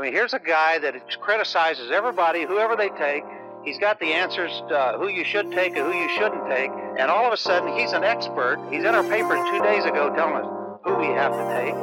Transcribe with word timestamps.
I 0.00 0.02
mean, 0.02 0.14
here's 0.14 0.32
a 0.32 0.38
guy 0.38 0.78
that 0.78 0.94
criticizes 1.20 1.90
everybody, 1.90 2.46
whoever 2.46 2.74
they 2.74 2.88
take. 2.88 3.22
He's 3.66 3.78
got 3.78 4.00
the 4.00 4.06
answers 4.06 4.50
uh, 4.72 4.96
who 4.96 5.08
you 5.08 5.24
should 5.24 5.52
take 5.52 5.76
and 5.76 5.92
who 5.92 5.92
you 5.92 6.08
shouldn't 6.08 6.48
take. 6.48 6.70
And 6.98 7.10
all 7.10 7.26
of 7.26 7.34
a 7.34 7.36
sudden, 7.36 7.76
he's 7.76 7.92
an 7.92 8.02
expert. 8.02 8.66
He's 8.70 8.82
in 8.82 8.94
our 8.94 9.02
paper 9.02 9.36
two 9.50 9.62
days 9.62 9.84
ago 9.84 10.10
telling 10.16 10.36
us 10.36 10.46
who 10.84 10.94
we 10.94 11.04
have 11.08 11.32
to 11.32 11.44
take. 11.54 11.74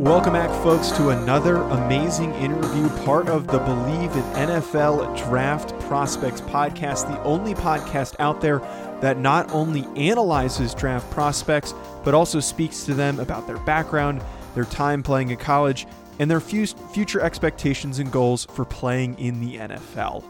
Welcome 0.00 0.32
back, 0.32 0.48
folks, 0.62 0.90
to 0.92 1.10
another 1.10 1.56
amazing 1.56 2.32
interview, 2.36 2.88
part 3.04 3.28
of 3.28 3.46
the 3.46 3.58
Believe 3.58 4.10
in 4.12 4.22
NFL 4.32 5.22
Draft 5.28 5.78
Prospects 5.80 6.40
podcast, 6.40 7.06
the 7.08 7.22
only 7.24 7.54
podcast 7.54 8.16
out 8.18 8.40
there 8.40 8.60
that 9.02 9.18
not 9.18 9.52
only 9.52 9.86
analyzes 9.96 10.72
draft 10.72 11.10
prospects, 11.10 11.74
but 12.04 12.14
also 12.14 12.40
speaks 12.40 12.84
to 12.84 12.94
them 12.94 13.20
about 13.20 13.46
their 13.46 13.58
background, 13.58 14.22
their 14.54 14.64
time 14.64 15.02
playing 15.02 15.30
in 15.30 15.36
college, 15.36 15.86
and 16.18 16.30
their 16.30 16.40
future 16.40 17.20
expectations 17.20 17.98
and 17.98 18.12
goals 18.12 18.44
for 18.46 18.64
playing 18.64 19.18
in 19.18 19.40
the 19.40 19.56
NFL. 19.56 20.24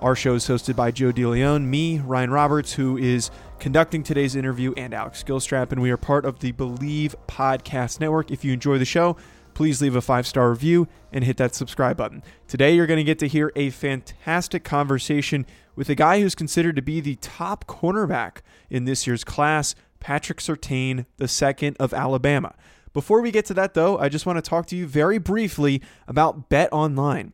Our 0.00 0.14
show 0.14 0.34
is 0.34 0.46
hosted 0.46 0.76
by 0.76 0.92
Joe 0.92 1.12
DeLeon, 1.12 1.64
me, 1.64 1.98
Ryan 1.98 2.30
Roberts, 2.30 2.72
who 2.72 2.96
is 2.96 3.30
conducting 3.58 4.02
today's 4.04 4.36
interview, 4.36 4.72
and 4.76 4.94
Alex 4.94 5.24
Gilstrap, 5.24 5.72
and 5.72 5.82
we 5.82 5.90
are 5.90 5.96
part 5.96 6.24
of 6.24 6.38
the 6.38 6.52
Believe 6.52 7.16
Podcast 7.26 7.98
Network. 7.98 8.30
If 8.30 8.44
you 8.44 8.52
enjoy 8.52 8.78
the 8.78 8.84
show, 8.84 9.16
please 9.54 9.82
leave 9.82 9.96
a 9.96 10.00
five 10.00 10.24
star 10.24 10.50
review 10.50 10.86
and 11.12 11.24
hit 11.24 11.36
that 11.38 11.52
subscribe 11.52 11.96
button. 11.96 12.22
Today, 12.46 12.76
you're 12.76 12.86
going 12.86 12.98
to 12.98 13.04
get 13.04 13.18
to 13.18 13.26
hear 13.26 13.50
a 13.56 13.70
fantastic 13.70 14.62
conversation 14.62 15.44
with 15.74 15.88
a 15.88 15.96
guy 15.96 16.20
who's 16.20 16.36
considered 16.36 16.76
to 16.76 16.82
be 16.82 17.00
the 17.00 17.16
top 17.16 17.64
cornerback 17.66 18.38
in 18.70 18.84
this 18.84 19.04
year's 19.04 19.24
class, 19.24 19.74
Patrick 20.00 20.40
the 20.40 21.28
second 21.28 21.76
of 21.78 21.92
Alabama. 21.92 22.54
Before 22.92 23.20
we 23.20 23.30
get 23.30 23.44
to 23.46 23.54
that, 23.54 23.74
though, 23.74 23.98
I 23.98 24.08
just 24.08 24.26
want 24.26 24.36
to 24.38 24.48
talk 24.48 24.66
to 24.66 24.76
you 24.76 24.86
very 24.86 25.18
briefly 25.18 25.82
about 26.06 26.48
Bet 26.48 26.72
Online. 26.72 27.32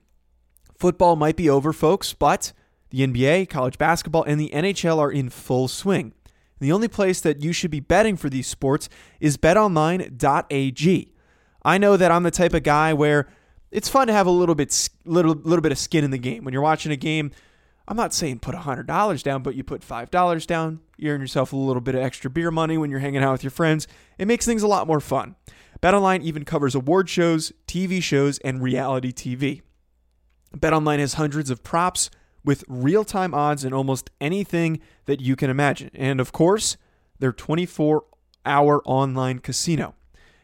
Football 0.76 1.16
might 1.16 1.36
be 1.36 1.48
over, 1.48 1.72
folks, 1.72 2.12
but 2.12 2.52
the 2.90 3.06
NBA, 3.06 3.48
college 3.48 3.78
basketball, 3.78 4.24
and 4.24 4.40
the 4.40 4.50
NHL 4.50 4.98
are 4.98 5.10
in 5.10 5.30
full 5.30 5.68
swing. 5.68 6.12
The 6.60 6.72
only 6.72 6.88
place 6.88 7.20
that 7.20 7.42
you 7.42 7.52
should 7.52 7.70
be 7.70 7.80
betting 7.80 8.16
for 8.16 8.28
these 8.28 8.46
sports 8.46 8.88
is 9.20 9.36
betonline.ag. 9.36 11.12
I 11.64 11.78
know 11.78 11.96
that 11.96 12.10
I'm 12.10 12.22
the 12.22 12.30
type 12.30 12.54
of 12.54 12.62
guy 12.62 12.92
where 12.92 13.28
it's 13.70 13.88
fun 13.88 14.06
to 14.06 14.12
have 14.12 14.26
a 14.26 14.30
little 14.30 14.54
bit 14.54 14.88
little 15.04 15.34
little 15.34 15.62
bit 15.62 15.72
of 15.72 15.78
skin 15.78 16.04
in 16.04 16.10
the 16.10 16.18
game. 16.18 16.44
When 16.44 16.52
you're 16.52 16.62
watching 16.62 16.92
a 16.92 16.96
game, 16.96 17.32
I'm 17.86 17.96
not 17.96 18.14
saying 18.14 18.38
put 18.38 18.54
$100 18.54 19.22
down, 19.22 19.42
but 19.42 19.54
you 19.54 19.62
put 19.62 19.82
$5 19.82 20.46
down, 20.46 20.80
you 20.96 21.10
earn 21.10 21.20
yourself 21.20 21.52
a 21.52 21.56
little 21.56 21.82
bit 21.82 21.94
of 21.94 22.00
extra 22.00 22.30
beer 22.30 22.50
money 22.50 22.78
when 22.78 22.90
you're 22.90 23.00
hanging 23.00 23.22
out 23.22 23.32
with 23.32 23.44
your 23.44 23.50
friends. 23.50 23.86
It 24.18 24.26
makes 24.26 24.46
things 24.46 24.62
a 24.62 24.68
lot 24.68 24.86
more 24.86 25.00
fun. 25.00 25.36
BetOnline 25.82 26.22
even 26.22 26.44
covers 26.44 26.74
award 26.74 27.10
shows, 27.10 27.52
TV 27.66 28.02
shows, 28.02 28.38
and 28.38 28.62
reality 28.62 29.12
TV. 29.12 29.60
BetOnline 30.56 31.00
has 31.00 31.14
hundreds 31.14 31.50
of 31.50 31.62
props 31.62 32.08
with 32.42 32.64
real 32.68 33.04
time 33.04 33.34
odds 33.34 33.64
in 33.64 33.74
almost 33.74 34.10
anything 34.20 34.80
that 35.04 35.20
you 35.20 35.36
can 35.36 35.50
imagine. 35.50 35.90
And 35.94 36.20
of 36.20 36.32
course, 36.32 36.76
their 37.18 37.32
24 37.32 38.04
hour 38.46 38.82
online 38.84 39.40
casino. 39.40 39.94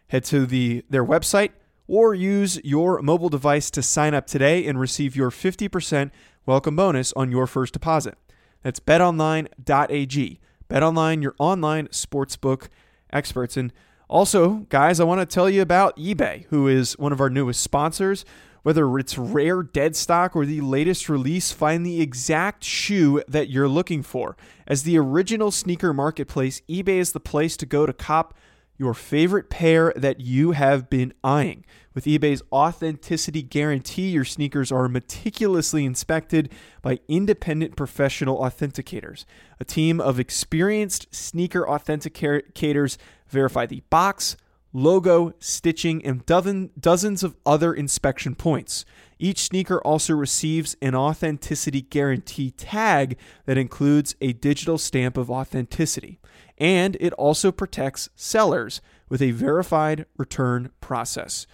Head 0.09 0.25
to 0.25 0.45
the, 0.45 0.85
their 0.91 1.05
website 1.05 1.51
or 1.87 2.15
use 2.15 2.61
your 2.63 3.03
mobile 3.03 3.29
device 3.29 3.71
to 3.71 3.83
sign 3.83 4.15
up 4.15 4.27
today 4.27 4.67
and 4.67 4.79
receive 4.79 5.17
your 5.17 5.31
50% 5.31 6.11
welcome 6.47 6.77
bonus 6.77 7.13
on 7.15 7.31
your 7.31 7.47
first 7.47 7.73
deposit. 7.73 8.17
That's 8.63 8.81
betonline.ag. 8.81 10.41
BetOnline, 10.69 11.23
your 11.23 11.35
online 11.39 11.89
sportsbook 11.89 12.69
experts. 13.13 13.57
And 13.57 13.73
also, 14.09 14.67
guys, 14.69 15.01
I 15.01 15.05
want 15.05 15.21
to 15.21 15.27
tell 15.27 15.51
you 15.51 15.63
about 15.63 15.97
eBay, 15.97 16.47
who 16.51 16.69
is 16.69 16.99
one 16.99 17.13
of 17.13 17.21
our 17.21 17.31
newest 17.31 17.61
sponsors. 17.61 18.25
Whether 18.63 18.99
it's 18.99 19.17
rare 19.17 19.63
dead 19.63 19.97
stock 19.97 20.37
or 20.37 20.45
the 20.45 20.61
latest 20.61 21.09
release, 21.09 21.51
find 21.51 21.85
the 21.85 22.03
exact 22.03 22.63
shoe 22.63 23.23
that 23.27 23.49
you're 23.49 23.69
looking 23.69 24.03
for. 24.03 24.37
As 24.67 24.83
the 24.83 24.99
original 24.99 25.51
sneaker 25.51 25.95
marketplace, 25.95 26.61
eBay 26.69 26.99
is 26.99 27.13
the 27.13 27.21
place 27.21 27.57
to 27.57 27.67
go 27.67 27.87
to 27.87 27.93
cop 27.95 28.35
your 28.81 28.95
favorite 28.95 29.51
pair 29.51 29.93
that 29.95 30.21
you 30.21 30.53
have 30.53 30.89
been 30.89 31.13
eyeing. 31.23 31.67
With 31.93 32.07
eBay's 32.07 32.41
authenticity 32.51 33.43
guarantee, 33.43 34.09
your 34.09 34.25
sneakers 34.25 34.73
are 34.73 34.89
meticulously 34.89 35.85
inspected 35.85 36.51
by 36.81 37.01
independent 37.07 37.77
professional 37.77 38.39
authenticators. 38.39 39.27
A 39.61 39.67
team 39.67 40.01
of 40.01 40.19
experienced 40.19 41.15
sneaker 41.15 41.67
authenticators 41.67 42.97
verify 43.29 43.67
the 43.67 43.83
box, 43.91 44.39
logo, 44.73 45.35
stitching, 45.41 46.03
and 46.03 46.25
dozens 46.25 47.23
of 47.23 47.37
other 47.45 47.75
inspection 47.75 48.35
points. 48.35 48.87
Each 49.19 49.41
sneaker 49.41 49.83
also 49.83 50.15
receives 50.15 50.75
an 50.81 50.95
authenticity 50.95 51.83
guarantee 51.83 52.53
tag 52.53 53.19
that 53.45 53.59
includes 53.59 54.15
a 54.23 54.33
digital 54.33 54.79
stamp 54.79 55.19
of 55.19 55.31
authenticity. 55.31 56.19
And 56.61 56.97
it 57.01 57.13
also 57.15 57.51
protects 57.51 58.11
sellers 58.15 58.81
with 59.09 59.21
a 59.23 59.33
verified 59.33 60.07
return 60.17 60.71
process. 60.81 61.47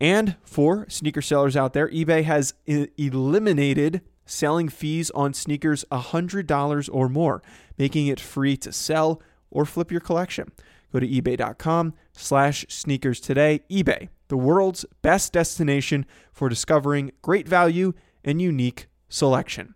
And 0.00 0.36
for 0.44 0.86
sneaker 0.88 1.22
sellers 1.22 1.56
out 1.56 1.72
there, 1.72 1.88
eBay 1.88 2.24
has 2.24 2.54
eliminated 2.66 4.02
selling 4.26 4.68
fees 4.68 5.10
on 5.10 5.32
sneakers 5.34 5.84
$100 5.90 6.90
or 6.92 7.08
more, 7.08 7.42
making 7.78 8.08
it 8.08 8.20
free 8.20 8.56
to 8.58 8.72
sell 8.72 9.22
or 9.50 9.64
flip 9.64 9.90
your 9.90 10.00
collection. 10.00 10.52
Go 10.92 11.00
to 11.00 11.08
ebay.com 11.08 11.94
slash 12.12 12.66
sneakers 12.68 13.20
today. 13.20 13.62
eBay, 13.70 14.08
the 14.28 14.36
world's 14.36 14.84
best 15.00 15.32
destination 15.32 16.04
for 16.32 16.48
discovering 16.48 17.12
great 17.22 17.48
value 17.48 17.92
and 18.24 18.42
unique 18.42 18.86
selection. 19.08 19.74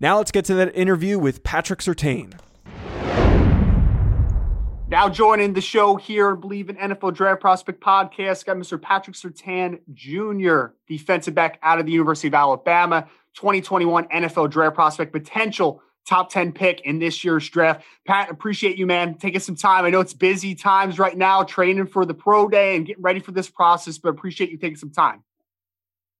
Now 0.00 0.18
let's 0.18 0.30
get 0.30 0.44
to 0.46 0.54
that 0.54 0.74
interview 0.74 1.18
with 1.18 1.42
Patrick 1.42 1.80
Surtain. 1.80 2.32
Now 4.88 5.08
joining 5.08 5.54
the 5.54 5.62
show 5.62 5.96
here, 5.96 6.30
and 6.30 6.40
Believe 6.40 6.68
in 6.68 6.76
NFL 6.76 7.14
Draft 7.14 7.40
Prospect 7.40 7.80
podcast, 7.80 8.44
got 8.44 8.58
Mr. 8.58 8.80
Patrick 8.80 9.16
Surtain 9.16 9.80
Jr., 9.94 10.74
defensive 10.86 11.34
back 11.34 11.58
out 11.62 11.80
of 11.80 11.86
the 11.86 11.92
University 11.92 12.28
of 12.28 12.34
Alabama, 12.34 13.08
2021 13.34 14.04
NFL 14.08 14.50
Draft 14.50 14.74
Prospect, 14.74 15.10
potential 15.10 15.80
top 16.06 16.30
10 16.30 16.52
pick 16.52 16.82
in 16.82 16.98
this 16.98 17.24
year's 17.24 17.48
draft. 17.48 17.82
Pat, 18.06 18.30
appreciate 18.30 18.76
you, 18.76 18.86
man, 18.86 19.14
taking 19.14 19.40
some 19.40 19.56
time. 19.56 19.86
I 19.86 19.90
know 19.90 20.00
it's 20.00 20.12
busy 20.12 20.54
times 20.54 20.98
right 20.98 21.16
now, 21.16 21.44
training 21.44 21.86
for 21.86 22.04
the 22.04 22.12
pro 22.12 22.46
day 22.48 22.76
and 22.76 22.86
getting 22.86 23.02
ready 23.02 23.20
for 23.20 23.32
this 23.32 23.48
process, 23.48 23.96
but 23.96 24.10
appreciate 24.10 24.50
you 24.50 24.58
taking 24.58 24.76
some 24.76 24.90
time. 24.90 25.24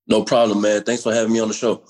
No 0.06 0.24
problem, 0.24 0.62
man. 0.62 0.82
Thanks 0.84 1.02
for 1.02 1.12
having 1.12 1.34
me 1.34 1.40
on 1.40 1.48
the 1.48 1.54
show. 1.54 1.84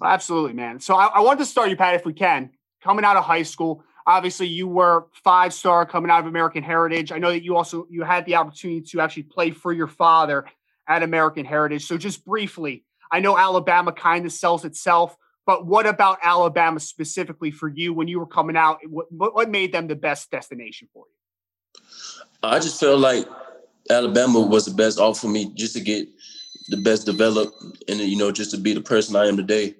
Absolutely, 0.00 0.52
man. 0.52 0.78
So 0.78 0.94
I, 0.94 1.06
I 1.06 1.20
wanted 1.20 1.40
to 1.40 1.46
start 1.46 1.68
you, 1.68 1.76
Pat, 1.76 1.96
if 1.96 2.06
we 2.06 2.12
can. 2.12 2.50
Coming 2.82 3.04
out 3.04 3.16
of 3.16 3.24
high 3.24 3.42
school, 3.42 3.84
obviously 4.06 4.46
you 4.46 4.68
were 4.68 5.06
five 5.12 5.52
star 5.52 5.86
coming 5.86 6.10
out 6.10 6.20
of 6.20 6.26
American 6.26 6.62
Heritage. 6.62 7.12
I 7.12 7.18
know 7.18 7.30
that 7.30 7.42
you 7.42 7.56
also 7.56 7.86
you 7.90 8.02
had 8.02 8.26
the 8.26 8.36
opportunity 8.36 8.82
to 8.90 9.00
actually 9.00 9.24
play 9.24 9.50
for 9.50 9.72
your 9.72 9.88
father 9.88 10.46
at 10.88 11.02
American 11.02 11.44
Heritage. 11.44 11.86
So 11.86 11.96
just 11.96 12.24
briefly, 12.24 12.84
I 13.10 13.20
know 13.20 13.36
Alabama 13.36 13.92
kind 13.92 14.26
of 14.26 14.32
sells 14.32 14.64
itself 14.64 15.16
but 15.46 15.66
what 15.66 15.86
about 15.86 16.18
Alabama 16.22 16.78
specifically 16.78 17.50
for 17.50 17.68
you 17.68 17.92
when 17.92 18.08
you 18.08 18.20
were 18.20 18.26
coming 18.26 18.56
out? 18.56 18.78
What, 18.88 19.06
what 19.10 19.50
made 19.50 19.72
them 19.72 19.88
the 19.88 19.96
best 19.96 20.30
destination 20.30 20.88
for 20.92 21.06
you? 21.06 21.82
I 22.42 22.58
just 22.60 22.78
felt 22.78 23.00
like 23.00 23.26
Alabama 23.90 24.40
was 24.40 24.66
the 24.66 24.74
best 24.74 24.98
offer 24.98 25.20
for 25.20 25.28
me 25.28 25.52
just 25.54 25.74
to 25.74 25.80
get 25.80 26.08
the 26.68 26.76
best 26.76 27.06
developed 27.06 27.56
and, 27.88 27.98
you 27.98 28.16
know, 28.16 28.30
just 28.30 28.52
to 28.52 28.56
be 28.56 28.72
the 28.72 28.80
person 28.80 29.16
I 29.16 29.26
am 29.26 29.36
today. 29.36 29.74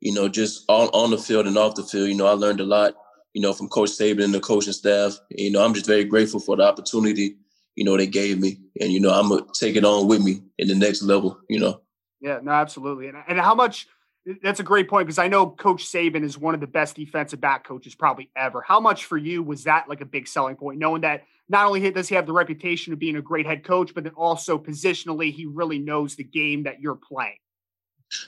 You 0.00 0.14
know, 0.14 0.28
just 0.28 0.64
on, 0.68 0.88
on 0.88 1.10
the 1.10 1.18
field 1.18 1.48
and 1.48 1.58
off 1.58 1.74
the 1.74 1.82
field, 1.82 2.08
you 2.08 2.14
know, 2.14 2.26
I 2.26 2.32
learned 2.32 2.60
a 2.60 2.64
lot, 2.64 2.94
you 3.34 3.42
know, 3.42 3.52
from 3.52 3.68
Coach 3.68 3.90
Saban 3.90 4.24
and 4.24 4.34
the 4.34 4.40
coaching 4.40 4.72
staff. 4.72 5.18
You 5.30 5.50
know, 5.50 5.64
I'm 5.64 5.74
just 5.74 5.86
very 5.86 6.04
grateful 6.04 6.40
for 6.40 6.56
the 6.56 6.64
opportunity, 6.64 7.36
you 7.76 7.84
know, 7.84 7.96
they 7.96 8.06
gave 8.06 8.40
me. 8.40 8.58
And, 8.80 8.92
you 8.92 9.00
know, 9.00 9.10
I'm 9.10 9.28
going 9.28 9.44
to 9.44 9.50
take 9.58 9.76
it 9.76 9.84
on 9.84 10.08
with 10.08 10.22
me 10.22 10.42
in 10.58 10.68
the 10.68 10.74
next 10.74 11.02
level, 11.02 11.38
you 11.48 11.60
know. 11.60 11.80
Yeah, 12.20 12.40
no, 12.42 12.50
absolutely. 12.50 13.08
And, 13.08 13.18
and 13.28 13.38
how 13.38 13.54
much– 13.54 13.86
that's 14.42 14.60
a 14.60 14.64
great 14.64 14.90
point 14.90 15.06
because 15.06 15.18
I 15.18 15.28
know 15.28 15.46
Coach 15.46 15.86
Saban 15.86 16.22
is 16.22 16.36
one 16.36 16.52
of 16.52 16.60
the 16.60 16.66
best 16.66 16.96
defensive 16.96 17.40
back 17.40 17.66
coaches 17.66 17.94
probably 17.94 18.30
ever. 18.36 18.60
How 18.60 18.78
much 18.78 19.06
for 19.06 19.16
you 19.16 19.42
was 19.42 19.64
that 19.64 19.88
like 19.88 20.02
a 20.02 20.04
big 20.04 20.28
selling 20.28 20.56
point, 20.56 20.78
knowing 20.78 21.00
that 21.02 21.22
not 21.48 21.66
only 21.66 21.90
does 21.90 22.08
he 22.08 22.14
have 22.14 22.26
the 22.26 22.32
reputation 22.32 22.92
of 22.92 22.98
being 22.98 23.16
a 23.16 23.22
great 23.22 23.46
head 23.46 23.64
coach, 23.64 23.94
but 23.94 24.04
then 24.04 24.12
also 24.14 24.58
positionally, 24.58 25.32
he 25.32 25.46
really 25.46 25.78
knows 25.78 26.14
the 26.14 26.24
game 26.24 26.64
that 26.64 26.80
you're 26.80 26.96
playing. 26.96 27.38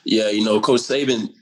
Yeah, 0.05 0.31
you 0.31 0.43
know, 0.43 0.59
Coach 0.61 0.81
Saban, 0.81 1.35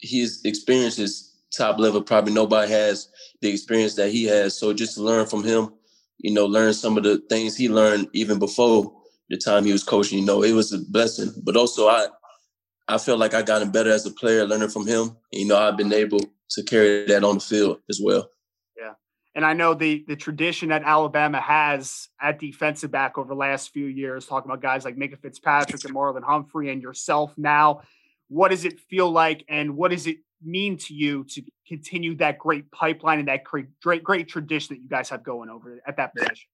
his 0.00 0.42
experience 0.44 0.98
is 0.98 1.25
top 1.54 1.78
level. 1.78 2.02
Probably 2.02 2.32
nobody 2.32 2.70
has 2.72 3.08
the 3.40 3.50
experience 3.50 3.94
that 3.94 4.10
he 4.10 4.24
has. 4.24 4.58
So 4.58 4.72
just 4.72 4.94
to 4.94 5.02
learn 5.02 5.26
from 5.26 5.44
him, 5.44 5.70
you 6.18 6.32
know, 6.32 6.46
learn 6.46 6.72
some 6.72 6.96
of 6.96 7.04
the 7.04 7.18
things 7.28 7.56
he 7.56 7.68
learned 7.68 8.08
even 8.12 8.38
before 8.38 8.92
the 9.28 9.36
time 9.36 9.64
he 9.64 9.72
was 9.72 9.84
coaching. 9.84 10.18
You 10.18 10.24
know, 10.24 10.42
it 10.42 10.52
was 10.52 10.72
a 10.72 10.78
blessing. 10.78 11.32
But 11.42 11.56
also, 11.56 11.88
I 11.88 12.06
I 12.88 12.98
feel 12.98 13.16
like 13.16 13.34
I 13.34 13.42
gotten 13.42 13.70
better 13.70 13.90
as 13.90 14.06
a 14.06 14.12
player, 14.12 14.46
learning 14.46 14.68
from 14.68 14.86
him. 14.86 15.16
You 15.32 15.46
know, 15.46 15.58
I've 15.58 15.76
been 15.76 15.92
able 15.92 16.20
to 16.50 16.62
carry 16.62 17.04
that 17.06 17.24
on 17.24 17.36
the 17.36 17.40
field 17.40 17.80
as 17.90 18.00
well. 18.02 18.30
Yeah, 18.78 18.92
and 19.34 19.44
I 19.44 19.52
know 19.52 19.74
the 19.74 20.04
the 20.06 20.16
tradition 20.16 20.68
that 20.68 20.84
Alabama 20.84 21.40
has 21.40 22.08
at 22.20 22.38
defensive 22.38 22.90
back 22.90 23.18
over 23.18 23.28
the 23.28 23.34
last 23.34 23.72
few 23.72 23.86
years, 23.86 24.26
talking 24.26 24.50
about 24.50 24.62
guys 24.62 24.84
like 24.84 24.96
Minkah 24.96 25.20
Fitzpatrick 25.20 25.84
and 25.84 25.94
Marlon 25.94 26.24
Humphrey, 26.24 26.70
and 26.70 26.80
yourself 26.80 27.34
now. 27.36 27.82
What 28.28 28.48
does 28.48 28.64
it 28.64 28.80
feel 28.80 29.10
like, 29.10 29.44
and 29.48 29.76
what 29.76 29.92
does 29.92 30.08
it 30.08 30.18
mean 30.42 30.76
to 30.76 30.94
you 30.94 31.24
to 31.24 31.42
continue 31.66 32.14
that 32.16 32.38
great 32.38 32.70
pipeline 32.70 33.18
and 33.18 33.28
that 33.28 33.44
great 33.44 33.66
great, 33.80 34.04
great 34.04 34.28
tradition 34.28 34.76
that 34.76 34.82
you 34.82 34.88
guys 34.88 35.08
have 35.08 35.22
going 35.22 35.50
over 35.50 35.80
at 35.86 35.96
that 35.96 36.14
position? 36.14 36.46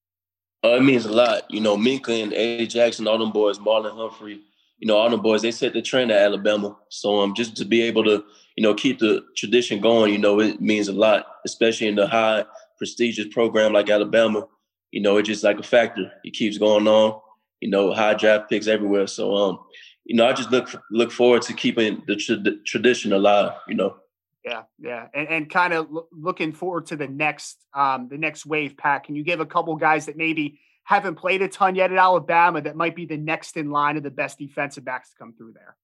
Uh, 0.64 0.76
it 0.76 0.82
means 0.82 1.05
a 1.05 1.12
lot. 1.12 1.50
You 1.50 1.61
know, 1.61 1.76
Minkah 1.76 2.23
and 2.23 2.32
Eddie 2.32 2.69
Jackson, 2.69 3.08
all 3.08 3.19
them 3.19 3.32
boys, 3.32 3.58
Marlon 3.58 3.96
Humphrey, 3.96 4.40
you 4.79 4.87
know, 4.87 4.96
all 4.96 5.11
them 5.11 5.20
boys, 5.20 5.43
they 5.43 5.50
set 5.50 5.73
the 5.73 5.82
trend 5.82 6.11
at 6.11 6.23
Alabama. 6.23 6.76
So 6.88 7.20
um, 7.20 7.34
just 7.34 7.56
to 7.56 7.64
be 7.64 7.82
able 7.82 8.05
to, 8.05 8.25
you 8.56 8.62
know, 8.62 8.75
keep 8.75 8.99
the 8.99 9.25
tradition 9.37 9.81
going, 9.81 10.12
you 10.12 10.19
know, 10.19 10.40
it 10.40 10.61
means 10.61 10.88
a 10.88 10.93
lot, 10.93 11.26
especially 11.44 11.88
in 11.88 11.94
the 11.94 12.06
high 12.06 12.44
prestigious 12.79 13.26
program 13.32 13.73
like 13.73 13.90
Alabama. 13.90 14.46
You 14.90 15.00
know, 15.00 15.17
it's 15.17 15.29
just 15.29 15.44
like 15.44 15.58
a 15.58 15.62
factor. 15.62 16.11
It 16.25 16.32
keeps 16.32 16.58
going 16.58 16.87
on. 16.87 17.20
You 17.61 17.70
know, 17.70 17.93
high 17.93 18.14
draft 18.14 18.50
picks 18.50 18.67
everywhere. 18.67 19.06
So 19.06 19.34
um, 19.37 19.61
you 20.04 20.16
know, 20.16 20.26
I 20.26 20.32
just 20.32 20.50
look 20.50 20.70
look 20.90 21.12
forward 21.12 21.43
to 21.43 21.52
keeping 21.52 22.02
the, 22.06 22.16
tra- 22.16 22.38
tradition 22.66 23.12
alive. 23.12 23.52
You 23.69 23.75
know. 23.75 23.96
Yeah, 24.44 24.62
yeah, 24.81 25.06
and, 25.14 25.28
and 25.28 25.50
kind 25.50 25.72
of 25.72 25.90
lo- 25.90 26.08
looking 26.10 26.52
forward 26.52 26.87
to 26.87 26.96
the 26.96 27.06
next 27.06 27.64
um, 27.75 28.08
the 28.08 28.19
next 28.19 28.44
wave. 28.44 28.76
pack. 28.76 29.04
can 29.06 29.14
you 29.14 29.22
give 29.22 29.40
a 29.40 29.46
couple 29.46 29.76
guys 29.76 30.06
that 30.06 30.16
maybe 30.16 30.58
haven't 30.84 31.14
played 31.14 31.43
a 31.43 31.49
ton 31.49 31.75
yet 31.76 31.93
at 31.93 31.99
Alabama 31.99 32.60
that 32.60 32.75
might 32.75 32.96
be 32.96 33.06
the 33.06 33.16
next 33.16 33.56
in 33.56 33.70
line 33.70 33.96
of 33.96 34.02
the 34.02 34.10
best 34.10 34.38
defensive 34.38 34.84
backs 34.84 35.10
to 35.10 35.16
come 35.16 35.32
through 35.32 35.54
there? 35.54 35.76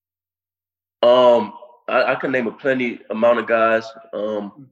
Um, 1.08 1.52
I, 1.86 2.12
I 2.12 2.14
can 2.16 2.32
name 2.32 2.48
a 2.48 2.52
plenty 2.52 3.00
amount 3.10 3.38
of 3.38 3.46
guys. 3.46 3.86
Um, 4.12 4.50
hmm. 4.50 4.64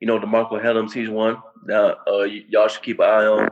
you 0.00 0.06
know, 0.06 0.18
DeMarcco 0.18 0.62
Hellams, 0.62 0.92
he's 0.92 1.10
one 1.10 1.36
that 1.66 1.98
uh, 2.08 2.24
y- 2.24 2.44
y'all 2.48 2.68
should 2.68 2.82
keep 2.82 2.98
an 3.00 3.04
eye 3.04 3.26
on. 3.26 3.48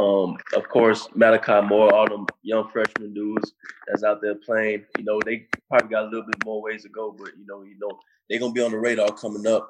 Um, 0.00 0.38
of 0.54 0.66
course, 0.68 1.08
Malachi 1.14 1.60
Moore, 1.66 1.94
all 1.94 2.08
them 2.08 2.26
young 2.42 2.70
freshman 2.70 3.12
dudes 3.12 3.52
that's 3.86 4.02
out 4.02 4.22
there 4.22 4.34
playing. 4.34 4.84
You 4.96 5.04
know, 5.04 5.20
they 5.24 5.46
probably 5.68 5.88
got 5.90 6.04
a 6.04 6.06
little 6.06 6.24
bit 6.24 6.42
more 6.44 6.62
ways 6.62 6.84
to 6.84 6.88
go, 6.88 7.14
but 7.16 7.28
you 7.38 7.44
know, 7.46 7.62
you 7.62 7.76
know, 7.78 7.98
they're 8.28 8.38
gonna 8.38 8.52
be 8.52 8.62
on 8.62 8.70
the 8.70 8.78
radar 8.78 9.12
coming 9.12 9.46
up. 9.46 9.68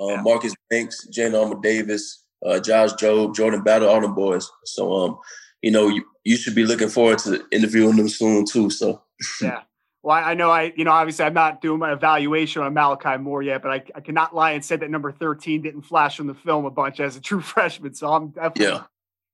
Um. 0.00 0.22
Marcus 0.22 0.54
Banks, 0.70 1.06
Jalyn 1.12 1.38
Armour 1.38 1.60
Davis, 1.60 2.24
uh, 2.46 2.60
Josh 2.60 2.92
Jobe, 2.92 3.34
Jordan 3.34 3.62
Battle, 3.62 3.88
all 3.88 4.00
them 4.00 4.14
boys. 4.14 4.50
So, 4.64 4.92
um, 4.94 5.18
you 5.60 5.70
know, 5.70 5.88
you, 5.88 6.04
you 6.24 6.36
should 6.36 6.54
be 6.54 6.64
looking 6.64 6.88
forward 6.88 7.18
to 7.20 7.44
interviewing 7.50 7.96
them 7.96 8.08
soon 8.08 8.46
too. 8.46 8.70
So, 8.70 9.02
yeah. 9.42 9.62
Well, 10.02 10.16
I 10.16 10.34
know 10.34 10.50
I, 10.50 10.72
you 10.76 10.84
know, 10.84 10.92
obviously 10.92 11.24
I'm 11.24 11.34
not 11.34 11.60
doing 11.60 11.80
my 11.80 11.92
evaluation 11.92 12.62
on 12.62 12.72
Malachi 12.72 13.18
Moore 13.18 13.42
yet, 13.42 13.60
but 13.60 13.72
I, 13.72 13.82
I 13.96 14.00
cannot 14.00 14.34
lie 14.34 14.52
and 14.52 14.64
say 14.64 14.76
that 14.76 14.88
number 14.88 15.10
13 15.10 15.60
didn't 15.60 15.82
flash 15.82 16.20
on 16.20 16.28
the 16.28 16.34
film 16.34 16.64
a 16.64 16.70
bunch 16.70 17.00
as 17.00 17.16
a 17.16 17.20
true 17.20 17.40
freshman. 17.42 17.92
So 17.94 18.10
I'm 18.10 18.28
definitely 18.28 18.66
yeah 18.66 18.84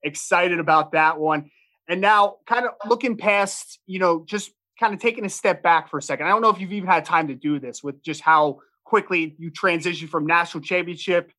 excited 0.04 0.60
about 0.60 0.92
that 0.92 1.18
one. 1.18 1.50
And 1.88 2.00
now, 2.00 2.36
kind 2.46 2.66
of 2.66 2.72
looking 2.88 3.16
past, 3.16 3.78
you 3.86 3.98
know, 3.98 4.24
just 4.26 4.52
kind 4.78 4.94
of 4.94 5.00
taking 5.00 5.24
a 5.24 5.28
step 5.28 5.62
back 5.62 5.88
for 5.88 5.98
a 5.98 6.02
second. 6.02 6.26
I 6.26 6.30
don't 6.30 6.42
know 6.42 6.50
if 6.50 6.60
you've 6.60 6.72
even 6.72 6.88
had 6.88 7.04
time 7.04 7.28
to 7.28 7.34
do 7.34 7.58
this 7.58 7.82
with 7.82 8.02
just 8.02 8.20
how 8.20 8.60
quickly 8.84 9.34
you 9.38 9.50
transition 9.50 10.08
from 10.08 10.26
national 10.26 10.62
championship 10.62 11.32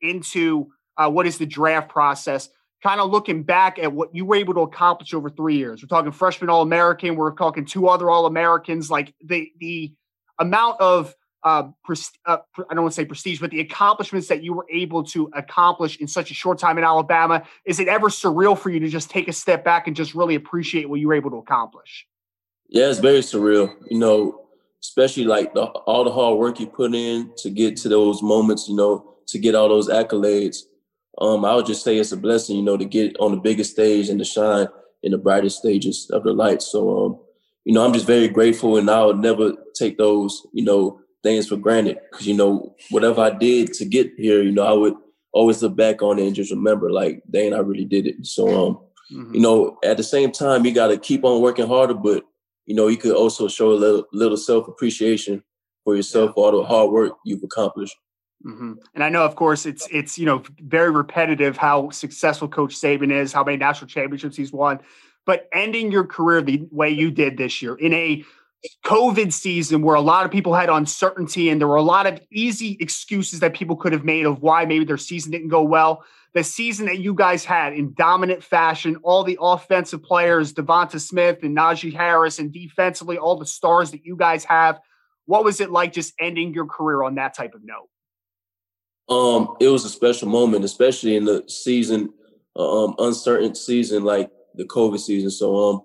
into 0.00 0.68
uh, 0.96 1.10
what 1.10 1.26
is 1.26 1.38
the 1.38 1.46
draft 1.46 1.88
process. 1.88 2.48
Kind 2.82 3.00
of 3.00 3.10
looking 3.10 3.42
back 3.42 3.78
at 3.78 3.92
what 3.92 4.14
you 4.14 4.24
were 4.24 4.36
able 4.36 4.54
to 4.54 4.60
accomplish 4.60 5.12
over 5.12 5.30
three 5.30 5.56
years. 5.56 5.82
We're 5.82 5.88
talking 5.88 6.12
freshman 6.12 6.48
All 6.48 6.62
American. 6.62 7.16
We're 7.16 7.32
talking 7.32 7.64
two 7.64 7.88
other 7.88 8.08
All 8.08 8.26
Americans. 8.26 8.88
Like 8.88 9.12
the 9.24 9.50
the 9.58 9.92
amount 10.38 10.80
of 10.80 11.12
uh, 11.48 11.94
uh, 12.26 12.38
I 12.58 12.74
don't 12.74 12.82
want 12.82 12.92
to 12.92 12.96
say 12.96 13.04
prestige, 13.04 13.40
but 13.40 13.50
the 13.50 13.60
accomplishments 13.60 14.28
that 14.28 14.42
you 14.42 14.52
were 14.52 14.66
able 14.70 15.02
to 15.04 15.30
accomplish 15.34 15.96
in 15.96 16.06
such 16.06 16.30
a 16.30 16.34
short 16.34 16.58
time 16.58 16.76
in 16.76 16.84
Alabama. 16.84 17.42
Is 17.64 17.80
it 17.80 17.88
ever 17.88 18.08
surreal 18.08 18.58
for 18.58 18.70
you 18.70 18.80
to 18.80 18.88
just 18.88 19.08
take 19.08 19.28
a 19.28 19.32
step 19.32 19.64
back 19.64 19.86
and 19.86 19.96
just 19.96 20.14
really 20.14 20.34
appreciate 20.34 20.88
what 20.90 21.00
you 21.00 21.08
were 21.08 21.14
able 21.14 21.30
to 21.30 21.36
accomplish? 21.36 22.06
Yeah, 22.68 22.90
it's 22.90 22.98
very 22.98 23.20
surreal. 23.20 23.74
You 23.90 23.98
know, 23.98 24.46
especially 24.82 25.24
like 25.24 25.54
the, 25.54 25.62
all 25.62 26.04
the 26.04 26.12
hard 26.12 26.38
work 26.38 26.60
you 26.60 26.66
put 26.66 26.94
in 26.94 27.32
to 27.38 27.50
get 27.50 27.76
to 27.78 27.88
those 27.88 28.22
moments. 28.22 28.68
You 28.68 28.76
know, 28.76 29.14
to 29.28 29.38
get 29.38 29.54
all 29.54 29.68
those 29.68 29.88
accolades. 29.88 30.58
Um, 31.18 31.44
I 31.44 31.54
would 31.54 31.66
just 31.66 31.82
say 31.82 31.96
it's 31.96 32.12
a 32.12 32.16
blessing. 32.16 32.56
You 32.56 32.62
know, 32.62 32.76
to 32.76 32.84
get 32.84 33.16
on 33.20 33.30
the 33.30 33.38
biggest 33.40 33.72
stage 33.72 34.10
and 34.10 34.18
to 34.18 34.24
shine 34.24 34.68
in 35.02 35.12
the 35.12 35.18
brightest 35.18 35.58
stages 35.58 36.10
of 36.10 36.24
the 36.24 36.32
light. 36.32 36.60
So, 36.60 37.06
um, 37.06 37.20
you 37.64 37.72
know, 37.72 37.84
I'm 37.84 37.94
just 37.94 38.06
very 38.06 38.28
grateful, 38.28 38.76
and 38.76 38.90
I'll 38.90 39.14
never 39.14 39.54
take 39.74 39.96
those. 39.96 40.46
You 40.52 40.64
know 40.64 41.00
things 41.22 41.48
for 41.48 41.56
granted 41.56 41.98
because 42.10 42.26
you 42.26 42.34
know 42.34 42.74
whatever 42.90 43.20
I 43.20 43.30
did 43.30 43.72
to 43.74 43.84
get 43.84 44.12
here, 44.16 44.42
you 44.42 44.52
know, 44.52 44.64
I 44.64 44.72
would 44.72 44.94
always 45.32 45.62
look 45.62 45.76
back 45.76 46.02
on 46.02 46.18
it 46.18 46.26
and 46.26 46.34
just 46.34 46.50
remember, 46.50 46.90
like, 46.90 47.22
dang, 47.30 47.54
I 47.54 47.58
really 47.58 47.84
did 47.84 48.06
it. 48.06 48.26
So, 48.26 48.48
um, 48.48 48.78
mm-hmm. 49.12 49.34
you 49.34 49.40
know, 49.40 49.78
at 49.84 49.96
the 49.96 50.02
same 50.02 50.32
time, 50.32 50.64
you 50.64 50.72
got 50.72 50.88
to 50.88 50.98
keep 50.98 51.24
on 51.24 51.42
working 51.42 51.66
harder, 51.66 51.94
but 51.94 52.24
you 52.66 52.74
know, 52.74 52.88
you 52.88 52.98
could 52.98 53.14
also 53.14 53.48
show 53.48 53.72
a 53.72 53.74
little, 53.74 54.04
little 54.12 54.36
self 54.36 54.68
appreciation 54.68 55.42
for 55.84 55.96
yourself 55.96 56.32
for 56.34 56.44
all 56.44 56.60
the 56.60 56.66
hard 56.66 56.90
work 56.90 57.14
you've 57.24 57.42
accomplished. 57.42 57.96
Mm-hmm. 58.44 58.74
And 58.94 59.02
I 59.02 59.08
know, 59.08 59.24
of 59.24 59.34
course, 59.34 59.66
it's 59.66 59.88
it's 59.90 60.16
you 60.18 60.26
know 60.26 60.42
very 60.60 60.90
repetitive 60.90 61.56
how 61.56 61.90
successful 61.90 62.46
Coach 62.46 62.74
Saban 62.74 63.10
is, 63.10 63.32
how 63.32 63.42
many 63.42 63.56
national 63.56 63.88
championships 63.88 64.36
he's 64.36 64.52
won, 64.52 64.78
but 65.26 65.48
ending 65.52 65.90
your 65.90 66.04
career 66.04 66.40
the 66.40 66.68
way 66.70 66.90
you 66.90 67.10
did 67.10 67.36
this 67.36 67.60
year 67.60 67.74
in 67.74 67.92
a 67.92 68.24
COVID 68.84 69.32
season 69.32 69.82
where 69.82 69.94
a 69.94 70.00
lot 70.00 70.24
of 70.24 70.32
people 70.32 70.54
had 70.54 70.68
uncertainty 70.68 71.48
and 71.48 71.60
there 71.60 71.68
were 71.68 71.76
a 71.76 71.82
lot 71.82 72.06
of 72.06 72.20
easy 72.32 72.76
excuses 72.80 73.40
that 73.40 73.54
people 73.54 73.76
could 73.76 73.92
have 73.92 74.04
made 74.04 74.26
of 74.26 74.42
why 74.42 74.64
maybe 74.64 74.84
their 74.84 74.96
season 74.96 75.30
didn't 75.30 75.48
go 75.48 75.62
well. 75.62 76.04
The 76.34 76.42
season 76.42 76.86
that 76.86 76.98
you 76.98 77.14
guys 77.14 77.44
had 77.44 77.72
in 77.72 77.94
dominant 77.94 78.42
fashion, 78.42 78.96
all 79.02 79.24
the 79.24 79.38
offensive 79.40 80.02
players, 80.02 80.52
Devonta 80.52 81.00
Smith 81.00 81.42
and 81.42 81.56
Najee 81.56 81.94
Harris, 81.94 82.38
and 82.38 82.52
defensively, 82.52 83.16
all 83.16 83.36
the 83.36 83.46
stars 83.46 83.92
that 83.92 84.04
you 84.04 84.16
guys 84.16 84.44
have. 84.44 84.78
What 85.26 85.44
was 85.44 85.60
it 85.60 85.70
like 85.70 85.92
just 85.92 86.12
ending 86.18 86.52
your 86.52 86.66
career 86.66 87.02
on 87.02 87.14
that 87.14 87.34
type 87.34 87.54
of 87.54 87.62
note? 87.64 87.88
Um, 89.08 89.56
it 89.58 89.68
was 89.68 89.84
a 89.84 89.88
special 89.88 90.28
moment, 90.28 90.64
especially 90.64 91.16
in 91.16 91.24
the 91.24 91.44
season, 91.48 92.12
uh, 92.54 92.84
um, 92.84 92.94
uncertain 92.98 93.54
season 93.54 94.04
like 94.04 94.30
the 94.54 94.64
COVID 94.64 94.98
season. 94.98 95.30
So, 95.30 95.56
um, 95.56 95.82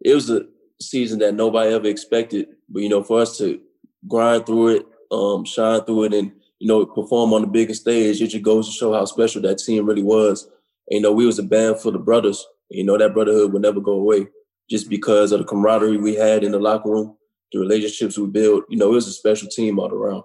it 0.00 0.14
was 0.14 0.30
a 0.30 0.46
season 0.82 1.18
that 1.20 1.34
nobody 1.34 1.72
ever 1.72 1.86
expected. 1.86 2.48
But 2.68 2.82
you 2.82 2.88
know, 2.88 3.02
for 3.02 3.20
us 3.20 3.38
to 3.38 3.60
grind 4.08 4.46
through 4.46 4.68
it, 4.68 4.86
um, 5.10 5.44
shine 5.44 5.82
through 5.82 6.04
it, 6.04 6.14
and 6.14 6.32
you 6.58 6.68
know, 6.68 6.86
perform 6.86 7.32
on 7.32 7.40
the 7.40 7.48
biggest 7.48 7.82
stage, 7.82 8.22
it 8.22 8.28
just 8.28 8.44
goes 8.44 8.68
to 8.68 8.72
show 8.72 8.92
how 8.92 9.04
special 9.04 9.42
that 9.42 9.58
team 9.58 9.84
really 9.84 10.02
was. 10.02 10.44
And, 10.88 10.98
you 10.98 11.00
know, 11.00 11.12
we 11.12 11.26
was 11.26 11.40
a 11.40 11.42
band 11.42 11.80
for 11.80 11.90
the 11.90 11.98
brothers. 11.98 12.46
You 12.70 12.84
know, 12.84 12.96
that 12.96 13.14
brotherhood 13.14 13.52
would 13.52 13.62
never 13.62 13.80
go 13.80 13.92
away 13.92 14.28
just 14.70 14.88
because 14.88 15.32
of 15.32 15.40
the 15.40 15.44
camaraderie 15.44 15.96
we 15.96 16.14
had 16.14 16.44
in 16.44 16.52
the 16.52 16.60
locker 16.60 16.88
room, 16.88 17.16
the 17.50 17.58
relationships 17.58 18.16
we 18.16 18.28
built. 18.28 18.64
You 18.68 18.78
know, 18.78 18.90
it 18.90 18.94
was 18.94 19.08
a 19.08 19.12
special 19.12 19.48
team 19.48 19.80
all 19.80 19.92
around 19.92 20.22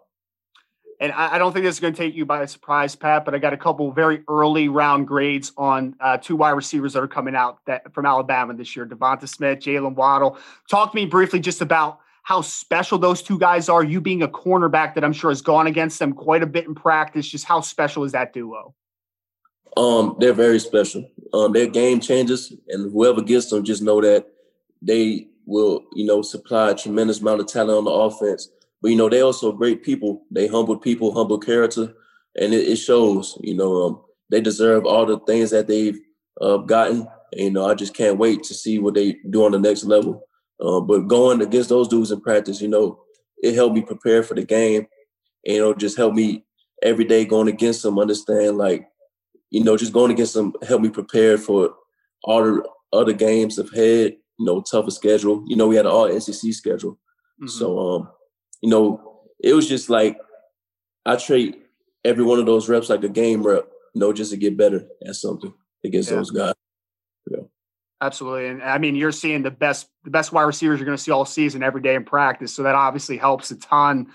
and 1.00 1.12
I, 1.12 1.38
don't 1.38 1.54
think 1.54 1.64
this 1.64 1.76
is 1.76 1.80
going 1.80 1.94
to 1.94 1.98
take 1.98 2.16
you 2.16 2.26
by 2.26 2.44
surprise, 2.48 2.96
Pat, 2.96 3.24
but 3.24 3.36
I 3.36 3.38
got 3.38 3.54
a 3.54 3.58
couple 3.58 3.92
very 3.92 4.24
early 4.28 4.68
round 4.68 5.08
grades 5.08 5.52
on 5.56 5.96
uh, 6.00 6.18
two 6.18 6.36
wide 6.36 6.52
receivers 6.52 6.94
that 6.94 7.04
are 7.04 7.08
coming 7.08 7.36
out 7.36 7.60
that 7.66 7.94
from 7.94 8.08
Alabama 8.08 8.56
this 8.56 8.76
year: 8.76 8.86
Devonta 8.86 9.28
Smith, 9.28 9.60
Jaylen 9.60 9.94
Waddle. 9.94 10.40
Talk 10.70 10.92
to 10.92 10.96
me 10.96 11.06
briefly 11.06 11.40
just 11.40 11.62
about 11.62 12.00
how 12.24 12.42
special 12.42 12.98
those 12.98 13.22
two 13.22 13.38
guys 13.38 13.70
are. 13.70 13.84
You 13.84 14.02
being 14.02 14.24
a 14.24 14.28
cornerback 14.28 14.96
that 14.96 15.04
I'm 15.04 15.14
sure 15.14 15.30
has 15.30 15.42
gone 15.42 15.68
against 15.68 16.00
them 16.00 16.14
quite 16.14 16.42
a 16.42 16.48
bit 16.48 16.66
in 16.66 16.74
practice. 16.74 17.28
Just 17.28 17.46
how 17.46 17.62
special 17.62 18.04
is 18.04 18.14
that 18.14 18.34
duo? 18.34 18.74
Um, 19.76 20.16
they're 20.20 20.34
very 20.34 20.60
special. 20.60 21.08
Um, 21.32 21.54
they're 21.54 21.68
game 21.68 22.00
changers, 22.00 22.52
and 22.70 22.92
whoever 22.92 23.22
gets 23.22 23.52
them, 23.52 23.64
just 23.64 23.84
know 23.84 24.02
that 24.02 24.26
they 24.82 25.28
will, 25.46 25.84
you 25.94 26.06
know, 26.06 26.24
supply 26.24 26.72
a 26.72 26.76
tremendous 26.76 27.22
amount 27.22 27.42
of 27.42 27.48
talent 27.48 27.78
on 27.78 27.86
the 27.86 27.92
offense 27.92 28.50
but 28.82 28.92
you 28.92 28.98
know, 28.98 29.10
they 29.10 29.22
also 29.22 29.52
great 29.52 29.84
people. 29.84 30.24
They 30.32 30.48
humble 30.48 30.78
people, 30.78 31.14
humble 31.14 31.40
character, 31.40 31.94
and 32.40 32.54
it, 32.54 32.68
it 32.68 32.76
shows. 32.78 33.38
You 33.42 33.56
know, 33.56 33.84
um, 33.84 34.02
they 34.30 34.42
deserve 34.42 34.86
all 34.86 35.06
the 35.06 35.20
things 35.20 35.52
that 35.52 35.68
they've 35.68 35.98
uh, 36.42 36.58
gotten. 36.58 37.08
And, 37.34 37.42
you 37.42 37.52
know, 37.52 37.66
I 37.66 37.74
just 37.74 37.96
can't 37.96 38.18
wait 38.18 38.44
to 38.44 38.54
see 38.54 38.80
what 38.80 38.94
they 38.94 39.18
do 39.30 39.46
on 39.46 39.52
the 39.52 39.60
next 39.60 39.84
level. 39.84 40.24
Uh, 40.64 40.80
but 40.80 41.08
going 41.08 41.42
against 41.42 41.70
those 41.70 41.88
dudes 41.88 42.12
in 42.12 42.22
practice, 42.22 42.62
you 42.62 42.68
know, 42.68 43.00
it 43.44 43.54
helped 43.54 43.76
me 43.76 43.82
prepare 43.82 44.24
for 44.24 44.34
the 44.34 44.44
game. 44.44 44.88
And, 45.46 45.56
you 45.56 45.62
know, 45.62 45.74
just 45.74 45.98
help 45.98 46.14
me 46.14 46.46
every 46.84 47.06
day 47.06 47.26
going 47.26 47.48
against 47.48 47.84
them 47.84 48.00
understand 48.00 48.58
like 48.58 48.88
you 49.50 49.64
know, 49.64 49.78
just 49.78 49.94
going 49.94 50.12
against 50.12 50.34
them 50.34 50.54
helped 50.68 50.84
me 50.84 50.90
prepare 50.90 51.38
for 51.38 51.74
all 52.24 52.44
the 52.44 52.64
other 52.94 53.14
games 53.14 53.58
I've 53.58 53.72
had, 53.72 54.14
you 54.40 54.46
know, 54.46 54.62
tougher 54.62 54.92
schedule. 54.92 55.44
You 55.48 55.56
know, 55.56 55.68
we 55.68 55.76
had 55.76 55.86
an 55.86 55.92
all 55.92 56.20
SEC 56.20 56.54
schedule. 56.54 56.94
Mm-hmm. 57.42 57.48
So 57.48 57.80
um, 57.80 58.10
you 58.62 58.70
know, 58.70 59.22
it 59.44 59.54
was 59.54 59.68
just 59.68 59.90
like 59.90 60.18
I 61.06 61.16
treat 61.16 61.64
every 62.04 62.24
one 62.24 62.40
of 62.40 62.46
those 62.46 62.70
reps 62.70 62.90
like 62.90 63.04
a 63.04 63.10
game 63.10 63.46
rep, 63.46 63.68
you 63.94 64.02
know, 64.02 64.14
just 64.14 64.32
to 64.32 64.38
get 64.38 64.58
better 64.58 64.88
at 65.06 65.16
something 65.16 65.54
against 65.84 66.10
yeah. 66.10 66.16
those 66.16 66.32
guys. 66.32 66.54
Yeah. 67.30 67.44
Absolutely. 68.02 68.48
And 68.48 68.64
I 68.64 68.78
mean, 68.78 68.96
you're 68.96 69.12
seeing 69.12 69.42
the 69.42 69.52
best 69.52 69.90
the 70.04 70.12
best 70.12 70.32
wide 70.32 70.44
receivers 70.44 70.80
you're 70.80 70.86
going 70.86 70.98
to 70.98 71.04
see 71.04 71.12
all 71.12 71.26
season 71.26 71.64
every 71.64 71.82
day 71.82 71.96
in 71.96 72.04
practice. 72.04 72.54
So 72.54 72.64
that 72.64 72.76
obviously 72.76 73.18
helps 73.18 73.50
a 73.52 73.56
ton 73.58 74.08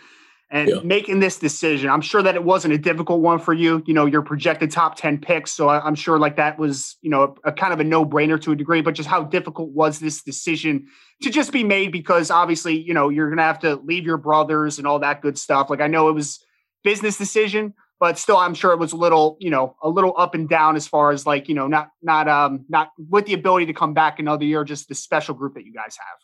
and 0.53 0.69
yeah. 0.69 0.77
making 0.85 1.19
this 1.21 1.39
decision. 1.39 1.89
I'm 1.89 2.03
sure 2.03 2.23
that 2.23 2.35
it 2.35 2.45
wasn't 2.45 2.75
a 2.75 2.79
difficult 2.79 3.23
one 3.23 3.39
for 3.39 3.55
you. 3.55 3.83
You 3.87 3.95
know, 3.95 4.05
you're 4.05 4.21
projected 4.21 4.71
top 4.71 4.97
10 4.97 5.19
picks. 5.19 5.51
So 5.51 5.71
I'm 5.71 5.95
sure 5.95 6.19
like 6.19 6.37
that 6.37 6.59
was, 6.59 6.99
you 7.01 7.09
know, 7.09 7.35
a, 7.45 7.49
a 7.49 7.53
kind 7.53 7.73
of 7.73 7.81
a 7.81 7.85
no 7.85 8.05
brainer 8.05 8.39
to 8.43 8.53
a 8.53 8.57
degree, 8.57 8.83
but 8.83 8.95
just 8.95 9.09
how 9.09 9.25
difficult 9.25 9.71
was 9.71 9.99
this 9.99 10.23
decision 10.23 10.89
to 11.23 11.31
just 11.31 11.53
be 11.53 11.65
made? 11.65 11.91
Because 11.91 12.31
obviously, 12.31 12.79
you 12.79 12.93
know, 12.93 13.09
you're 13.09 13.29
going 13.29 13.39
to 13.39 13.45
have 13.45 13.61
to 13.61 13.77
leave 13.77 14.05
your 14.05 14.19
brothers 14.19 14.77
and 14.77 14.87
all 14.87 14.99
that 14.99 15.23
good 15.23 15.39
stuff. 15.39 15.71
Like 15.71 15.81
I 15.81 15.87
know 15.87 16.11
it 16.11 16.13
was 16.13 16.45
business 16.85 17.17
decision, 17.17 17.73
but 17.99 18.19
still 18.19 18.37
I'm 18.37 18.53
sure 18.53 18.73
it 18.73 18.79
was 18.79 18.93
a 18.93 18.97
little, 18.97 19.39
you 19.41 19.49
know, 19.49 19.75
a 19.83 19.89
little 19.89 20.13
up 20.19 20.35
and 20.35 20.51
down 20.51 20.77
as 20.77 20.87
far 20.87 21.13
as 21.13 21.25
like, 21.25 21.49
you 21.49 21.55
know, 21.55 21.67
not, 21.67 21.93
not, 22.03 22.29
um, 22.29 22.67
not 22.69 22.91
with 23.09 23.25
the 23.25 23.33
ability 23.33 23.65
to 23.67 23.73
come 23.73 23.95
back 23.95 24.19
another 24.19 24.45
year, 24.45 24.65
just 24.65 24.91
the 24.91 24.95
special 24.95 25.35
group 25.35 25.55
that 25.55 25.65
you 25.65 25.73
guys 25.73 25.97
have. 25.97 26.19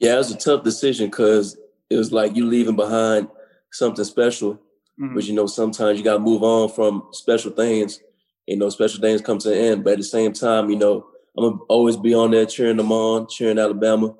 Yeah, 0.00 0.14
it 0.14 0.18
was 0.18 0.32
a 0.32 0.36
tough 0.36 0.64
decision 0.64 1.10
because 1.10 1.56
it 1.90 1.96
was 1.96 2.12
like 2.12 2.34
you 2.34 2.46
leaving 2.46 2.74
behind 2.74 3.28
something 3.76 4.04
special. 4.04 4.54
Mm-hmm. 5.00 5.14
But 5.14 5.24
you 5.24 5.34
know, 5.34 5.46
sometimes 5.46 5.98
you 5.98 6.04
gotta 6.04 6.18
move 6.18 6.42
on 6.42 6.70
from 6.70 7.08
special 7.12 7.52
things. 7.52 8.00
You 8.46 8.56
know, 8.56 8.68
special 8.70 9.00
things 9.00 9.20
come 9.20 9.38
to 9.38 9.52
an 9.52 9.58
end. 9.58 9.84
But 9.84 9.94
at 9.94 9.98
the 9.98 10.04
same 10.04 10.32
time, 10.32 10.70
you 10.70 10.76
know, 10.76 11.06
I'm 11.36 11.44
gonna 11.44 11.62
always 11.68 11.96
be 11.96 12.14
on 12.14 12.30
there 12.30 12.46
cheering 12.46 12.78
them 12.78 12.92
on, 12.92 13.26
cheering 13.28 13.58
Alabama. 13.58 14.14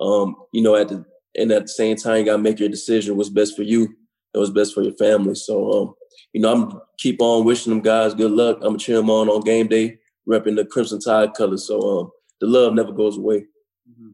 Um, 0.00 0.36
you 0.52 0.62
know, 0.62 0.74
at 0.74 0.88
the 0.88 1.04
and 1.36 1.52
at 1.52 1.62
the 1.62 1.68
same 1.68 1.96
time, 1.96 2.18
you 2.18 2.24
gotta 2.24 2.42
make 2.42 2.58
your 2.58 2.68
decision 2.68 3.16
what's 3.16 3.28
best 3.28 3.56
for 3.56 3.62
you 3.62 3.84
and 3.84 4.40
what's 4.40 4.50
best 4.50 4.74
for 4.74 4.82
your 4.82 4.96
family. 4.96 5.34
So, 5.34 5.70
um, 5.72 5.94
you 6.32 6.40
know, 6.40 6.52
I'm 6.52 6.80
keep 6.98 7.20
on 7.20 7.44
wishing 7.44 7.70
them 7.70 7.82
guys 7.82 8.14
good 8.14 8.32
luck. 8.32 8.56
I'm 8.56 8.68
gonna 8.68 8.78
cheer 8.78 8.96
them 8.96 9.10
on 9.10 9.28
on 9.28 9.42
game 9.42 9.68
day, 9.68 9.98
repping 10.28 10.56
the 10.56 10.64
Crimson 10.64 11.00
Tide 11.00 11.34
colors. 11.34 11.66
So, 11.66 11.80
um, 11.80 12.10
the 12.40 12.46
love 12.46 12.74
never 12.74 12.92
goes 12.92 13.16
away. 13.16 13.46
Mm-hmm 13.88 14.10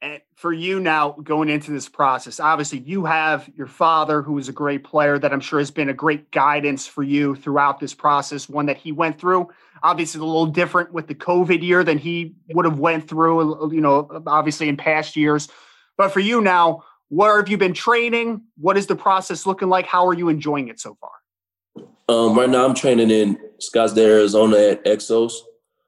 and 0.00 0.20
for 0.36 0.52
you 0.52 0.78
now 0.78 1.10
going 1.22 1.48
into 1.48 1.70
this 1.70 1.88
process 1.88 2.38
obviously 2.38 2.78
you 2.78 3.04
have 3.04 3.48
your 3.56 3.66
father 3.66 4.22
who 4.22 4.38
is 4.38 4.48
a 4.48 4.52
great 4.52 4.84
player 4.84 5.18
that 5.18 5.32
i'm 5.32 5.40
sure 5.40 5.58
has 5.58 5.70
been 5.70 5.88
a 5.88 5.94
great 5.94 6.30
guidance 6.30 6.86
for 6.86 7.02
you 7.02 7.34
throughout 7.34 7.80
this 7.80 7.94
process 7.94 8.48
one 8.48 8.66
that 8.66 8.76
he 8.76 8.92
went 8.92 9.18
through. 9.18 9.48
Obviously 9.82 10.20
a 10.20 10.24
little 10.24 10.46
different 10.46 10.92
with 10.92 11.06
the 11.06 11.14
covid 11.14 11.62
year 11.62 11.84
than 11.84 11.98
he 11.98 12.34
would 12.48 12.64
have 12.64 12.78
went 12.78 13.08
through 13.08 13.72
you 13.72 13.80
know 13.80 14.22
obviously 14.26 14.68
in 14.68 14.76
past 14.76 15.16
years. 15.16 15.48
But 15.96 16.12
for 16.12 16.20
you 16.20 16.40
now 16.40 16.84
where 17.08 17.38
have 17.38 17.48
you 17.48 17.56
been 17.56 17.72
training? 17.72 18.42
What 18.58 18.76
is 18.76 18.86
the 18.86 18.96
process 18.96 19.46
looking 19.46 19.68
like? 19.68 19.86
How 19.86 20.06
are 20.06 20.12
you 20.12 20.28
enjoying 20.28 20.68
it 20.68 20.78
so 20.78 20.96
far? 21.00 21.10
Um, 22.08 22.38
right 22.38 22.48
now 22.48 22.64
i'm 22.64 22.74
training 22.74 23.10
in 23.10 23.38
scottsdale 23.60 24.08
arizona 24.08 24.56
at 24.56 24.84
exos. 24.84 25.32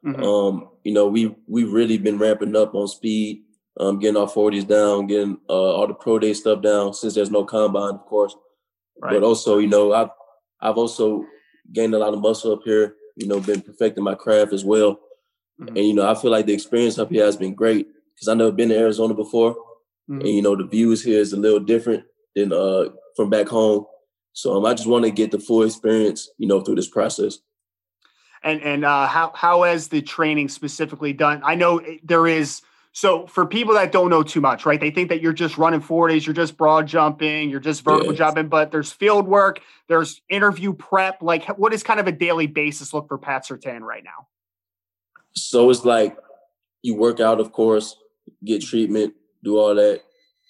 Mm-hmm. 0.04 0.22
um, 0.22 0.68
you 0.84 0.92
know 0.92 1.06
we 1.06 1.34
we've 1.46 1.72
really 1.72 1.98
been 1.98 2.18
ramping 2.18 2.56
up 2.56 2.74
on 2.74 2.88
speed 2.88 3.42
um, 3.78 3.98
getting 3.98 4.16
our 4.16 4.26
40s 4.26 4.66
down, 4.66 5.06
getting 5.06 5.38
uh, 5.48 5.52
all 5.52 5.86
the 5.86 5.94
pro 5.94 6.18
day 6.18 6.32
stuff 6.32 6.62
down 6.62 6.92
since 6.92 7.14
there's 7.14 7.30
no 7.30 7.44
combine, 7.44 7.94
of 7.94 8.06
course. 8.06 8.34
Right. 9.00 9.14
But 9.14 9.22
also, 9.22 9.58
you 9.58 9.68
know, 9.68 9.92
I've 9.92 10.10
I've 10.60 10.76
also 10.76 11.24
gained 11.72 11.94
a 11.94 11.98
lot 11.98 12.12
of 12.12 12.20
muscle 12.20 12.52
up 12.52 12.62
here. 12.64 12.96
You 13.16 13.26
know, 13.26 13.40
been 13.40 13.62
perfecting 13.62 14.04
my 14.04 14.14
craft 14.14 14.52
as 14.52 14.64
well. 14.64 15.00
Mm-hmm. 15.60 15.76
And 15.76 15.78
you 15.78 15.94
know, 15.94 16.10
I 16.10 16.14
feel 16.14 16.30
like 16.30 16.46
the 16.46 16.52
experience 16.52 16.98
up 16.98 17.10
here 17.10 17.24
has 17.24 17.36
been 17.36 17.54
great 17.54 17.86
because 18.14 18.28
I've 18.28 18.36
never 18.36 18.52
been 18.52 18.70
to 18.70 18.78
Arizona 18.78 19.14
before, 19.14 19.54
mm-hmm. 19.54 20.18
and 20.18 20.28
you 20.28 20.42
know, 20.42 20.56
the 20.56 20.66
views 20.66 21.02
here 21.02 21.20
is 21.20 21.32
a 21.32 21.36
little 21.36 21.60
different 21.60 22.04
than 22.34 22.52
uh, 22.52 22.90
from 23.16 23.30
back 23.30 23.48
home. 23.48 23.86
So 24.32 24.56
um, 24.56 24.64
I 24.64 24.74
just 24.74 24.88
want 24.88 25.04
to 25.04 25.10
get 25.10 25.30
the 25.30 25.38
full 25.38 25.64
experience, 25.64 26.28
you 26.38 26.46
know, 26.46 26.60
through 26.60 26.76
this 26.76 26.88
process. 26.88 27.38
And 28.42 28.62
and 28.62 28.84
uh, 28.84 29.06
how 29.06 29.32
how 29.34 29.62
has 29.62 29.88
the 29.88 30.00
training 30.00 30.48
specifically 30.48 31.12
done? 31.12 31.42
I 31.44 31.54
know 31.54 31.80
there 32.02 32.26
is 32.26 32.62
so 32.92 33.26
for 33.26 33.46
people 33.46 33.74
that 33.74 33.92
don't 33.92 34.10
know 34.10 34.22
too 34.22 34.40
much, 34.40 34.66
right? 34.66 34.80
They 34.80 34.90
think 34.90 35.10
that 35.10 35.20
you're 35.20 35.32
just 35.32 35.56
running 35.56 35.80
40s, 35.80 36.26
you're 36.26 36.34
just 36.34 36.56
broad 36.56 36.88
jumping, 36.88 37.48
you're 37.48 37.60
just 37.60 37.82
vertical 37.82 38.12
jumping, 38.12 38.48
but 38.48 38.72
there's 38.72 38.90
field 38.90 39.28
work, 39.28 39.60
there's 39.88 40.20
interview 40.28 40.72
prep. 40.72 41.22
Like 41.22 41.46
what 41.58 41.72
is 41.72 41.82
kind 41.82 42.00
of 42.00 42.08
a 42.08 42.12
daily 42.12 42.48
basis 42.48 42.92
look 42.92 43.06
for 43.06 43.16
Pat 43.16 43.46
Surtain 43.46 43.80
right 43.80 44.02
now? 44.02 44.26
So 45.34 45.70
it's 45.70 45.84
like 45.84 46.16
you 46.82 46.96
work 46.96 47.20
out, 47.20 47.38
of 47.38 47.52
course, 47.52 47.96
get 48.44 48.62
treatment, 48.62 49.14
do 49.44 49.56
all 49.56 49.74
that. 49.76 50.00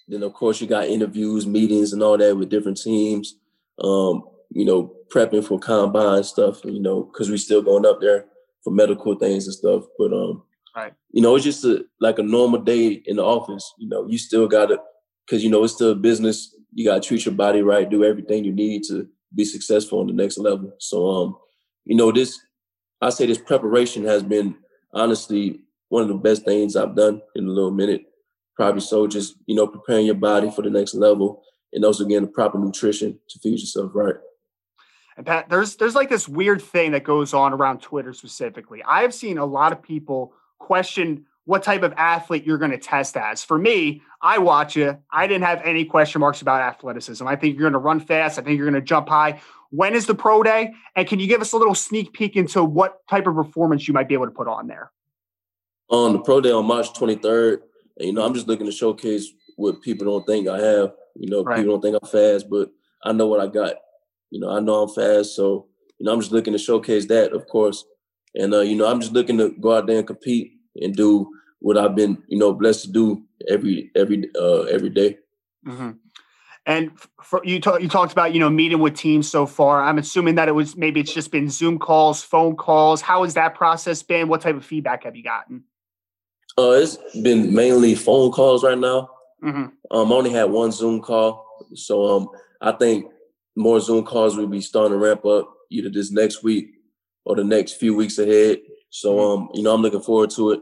Then 0.07 0.23
of 0.23 0.33
course 0.33 0.59
you 0.59 0.67
got 0.67 0.87
interviews, 0.87 1.45
meetings, 1.45 1.93
and 1.93 2.01
all 2.01 2.17
that 2.17 2.35
with 2.35 2.49
different 2.49 2.81
teams. 2.81 3.35
Um, 3.83 4.23
you 4.49 4.65
know, 4.65 4.93
prepping 5.13 5.45
for 5.45 5.59
combine 5.59 6.23
stuff, 6.23 6.65
you 6.65 6.81
know, 6.81 7.03
because 7.03 7.29
we 7.29 7.37
still 7.37 7.61
going 7.61 7.85
up 7.85 8.01
there 8.01 8.25
for 8.63 8.71
medical 8.71 9.15
things 9.15 9.45
and 9.45 9.53
stuff. 9.53 9.83
But 9.97 10.11
um, 10.11 10.43
Right. 10.75 10.93
You 11.11 11.21
know, 11.21 11.35
it's 11.35 11.43
just 11.43 11.65
a, 11.65 11.85
like 11.99 12.19
a 12.19 12.23
normal 12.23 12.61
day 12.61 13.01
in 13.05 13.17
the 13.17 13.23
office. 13.23 13.73
You 13.77 13.89
know, 13.89 14.07
you 14.07 14.17
still 14.17 14.47
got 14.47 14.67
to, 14.67 14.79
because, 15.25 15.43
you 15.43 15.49
know, 15.49 15.63
it's 15.63 15.73
still 15.73 15.91
a 15.91 15.95
business. 15.95 16.55
You 16.73 16.85
got 16.85 17.01
to 17.01 17.07
treat 17.07 17.25
your 17.25 17.35
body 17.35 17.61
right, 17.61 17.89
do 17.89 18.05
everything 18.05 18.45
you 18.45 18.53
need 18.53 18.83
to 18.85 19.07
be 19.35 19.43
successful 19.43 19.99
on 19.99 20.07
the 20.07 20.13
next 20.13 20.37
level. 20.37 20.73
So, 20.79 21.09
um, 21.09 21.37
you 21.85 21.95
know, 21.95 22.11
this, 22.11 22.39
I 23.01 23.09
say 23.09 23.25
this 23.25 23.37
preparation 23.37 24.05
has 24.05 24.23
been 24.23 24.55
honestly 24.93 25.61
one 25.89 26.03
of 26.03 26.07
the 26.07 26.15
best 26.15 26.45
things 26.45 26.75
I've 26.75 26.95
done 26.95 27.21
in 27.35 27.45
a 27.45 27.51
little 27.51 27.71
minute. 27.71 28.05
Probably 28.55 28.81
so, 28.81 29.07
just, 29.07 29.35
you 29.47 29.55
know, 29.55 29.67
preparing 29.67 30.05
your 30.05 30.15
body 30.15 30.51
for 30.51 30.61
the 30.61 30.69
next 30.69 30.93
level 30.93 31.43
and 31.73 31.83
also 31.83 32.05
getting 32.05 32.25
the 32.25 32.31
proper 32.31 32.57
nutrition 32.57 33.19
to 33.29 33.39
feed 33.39 33.59
yourself 33.59 33.91
right. 33.93 34.15
And 35.17 35.25
Pat, 35.25 35.49
there's 35.49 35.75
there's 35.75 35.95
like 35.95 36.09
this 36.09 36.27
weird 36.27 36.61
thing 36.61 36.91
that 36.91 37.03
goes 37.03 37.33
on 37.33 37.53
around 37.53 37.81
Twitter 37.81 38.13
specifically. 38.13 38.81
I've 38.83 39.13
seen 39.13 39.37
a 39.37 39.45
lot 39.45 39.73
of 39.73 39.81
people 39.81 40.33
question 40.61 41.25
what 41.45 41.63
type 41.63 41.83
of 41.83 41.93
athlete 41.97 42.45
you're 42.45 42.57
going 42.57 42.71
to 42.71 42.77
test 42.77 43.17
as. 43.17 43.43
For 43.43 43.57
me, 43.57 44.01
I 44.21 44.37
watch 44.37 44.75
you. 44.75 44.97
I 45.11 45.27
didn't 45.27 45.43
have 45.43 45.61
any 45.63 45.85
question 45.85 46.19
marks 46.21 46.41
about 46.41 46.61
athleticism. 46.61 47.27
I 47.27 47.35
think 47.35 47.55
you're 47.55 47.69
going 47.69 47.73
to 47.73 47.79
run 47.79 47.99
fast. 47.99 48.37
I 48.37 48.43
think 48.43 48.57
you're 48.57 48.69
going 48.69 48.81
to 48.81 48.85
jump 48.85 49.09
high. 49.09 49.41
When 49.71 49.95
is 49.95 50.05
the 50.05 50.15
pro 50.15 50.43
day? 50.43 50.73
And 50.95 51.07
can 51.07 51.19
you 51.19 51.27
give 51.27 51.41
us 51.41 51.53
a 51.53 51.57
little 51.57 51.75
sneak 51.75 52.13
peek 52.13 52.35
into 52.35 52.63
what 52.63 52.99
type 53.09 53.25
of 53.25 53.35
performance 53.35 53.87
you 53.87 53.93
might 53.93 54.07
be 54.07 54.13
able 54.13 54.27
to 54.27 54.31
put 54.31 54.47
on 54.47 54.67
there? 54.67 54.91
On 55.89 56.13
the 56.13 56.19
pro 56.19 56.39
day 56.39 56.51
on 56.51 56.65
March 56.65 56.93
23rd, 56.93 57.59
you 57.97 58.13
know, 58.13 58.25
I'm 58.25 58.33
just 58.33 58.47
looking 58.47 58.67
to 58.67 58.71
showcase 58.71 59.27
what 59.57 59.81
people 59.81 60.05
don't 60.05 60.25
think 60.25 60.47
I 60.47 60.59
have. 60.59 60.93
You 61.15 61.29
know, 61.29 61.43
right. 61.43 61.57
people 61.57 61.73
don't 61.73 61.81
think 61.81 61.97
I'm 62.01 62.09
fast, 62.09 62.49
but 62.49 62.69
I 63.03 63.11
know 63.11 63.27
what 63.27 63.41
I 63.41 63.47
got. 63.47 63.75
You 64.29 64.39
know, 64.39 64.49
I 64.49 64.59
know 64.59 64.83
I'm 64.83 64.89
fast, 64.89 65.35
so 65.35 65.67
you 65.97 66.05
know, 66.05 66.13
I'm 66.13 66.19
just 66.19 66.31
looking 66.31 66.53
to 66.53 66.59
showcase 66.59 67.05
that, 67.07 67.33
of 67.33 67.47
course. 67.47 67.83
And 68.35 68.53
uh, 68.53 68.61
you 68.61 68.75
know, 68.75 68.87
I'm 68.87 69.01
just 69.01 69.13
looking 69.13 69.37
to 69.37 69.49
go 69.49 69.75
out 69.77 69.87
there 69.87 69.97
and 69.97 70.07
compete 70.07 70.53
and 70.81 70.95
do 70.95 71.29
what 71.59 71.77
I've 71.77 71.95
been, 71.95 72.21
you 72.27 72.37
know, 72.37 72.53
blessed 72.53 72.85
to 72.85 72.91
do 72.91 73.23
every 73.47 73.91
every 73.95 74.29
uh, 74.35 74.61
every 74.63 74.89
day. 74.89 75.17
Mm-hmm. 75.65 75.91
And 76.65 76.91
for, 77.23 77.41
you 77.43 77.59
talk, 77.59 77.81
you 77.81 77.89
talked 77.89 78.11
about 78.11 78.33
you 78.33 78.39
know 78.39 78.49
meeting 78.49 78.79
with 78.79 78.95
teams 78.95 79.29
so 79.29 79.45
far. 79.45 79.83
I'm 79.83 79.97
assuming 79.97 80.35
that 80.35 80.47
it 80.47 80.53
was 80.53 80.75
maybe 80.75 80.99
it's 80.99 81.13
just 81.13 81.31
been 81.31 81.49
Zoom 81.49 81.79
calls, 81.79 82.23
phone 82.23 82.55
calls. 82.55 83.01
How 83.01 83.23
has 83.23 83.33
that 83.33 83.55
process 83.55 84.03
been? 84.03 84.27
What 84.27 84.41
type 84.41 84.55
of 84.55 84.65
feedback 84.65 85.03
have 85.03 85.15
you 85.15 85.23
gotten? 85.23 85.63
Uh, 86.57 86.71
it's 86.71 86.97
been 87.21 87.53
mainly 87.53 87.95
phone 87.95 88.31
calls 88.31 88.63
right 88.63 88.77
now. 88.77 89.09
Mm-hmm. 89.43 89.67
Um, 89.89 90.11
I 90.11 90.15
only 90.15 90.29
had 90.31 90.45
one 90.45 90.71
Zoom 90.71 91.01
call, 91.01 91.65
so 91.73 92.17
um, 92.17 92.29
I 92.61 92.73
think 92.73 93.05
more 93.55 93.79
Zoom 93.79 94.05
calls 94.05 94.37
will 94.37 94.47
be 94.47 94.61
starting 94.61 94.91
to 94.91 94.97
ramp 94.97 95.25
up 95.25 95.51
either 95.71 95.89
this 95.89 96.11
next 96.11 96.43
week 96.43 96.75
or 97.25 97.35
the 97.35 97.43
next 97.43 97.73
few 97.73 97.95
weeks 97.95 98.17
ahead. 98.17 98.59
So 98.89 99.15
mm-hmm. 99.15 99.43
um, 99.43 99.49
you 99.53 99.63
know, 99.63 99.73
I'm 99.73 99.81
looking 99.81 100.01
forward 100.01 100.31
to 100.31 100.51
it. 100.51 100.61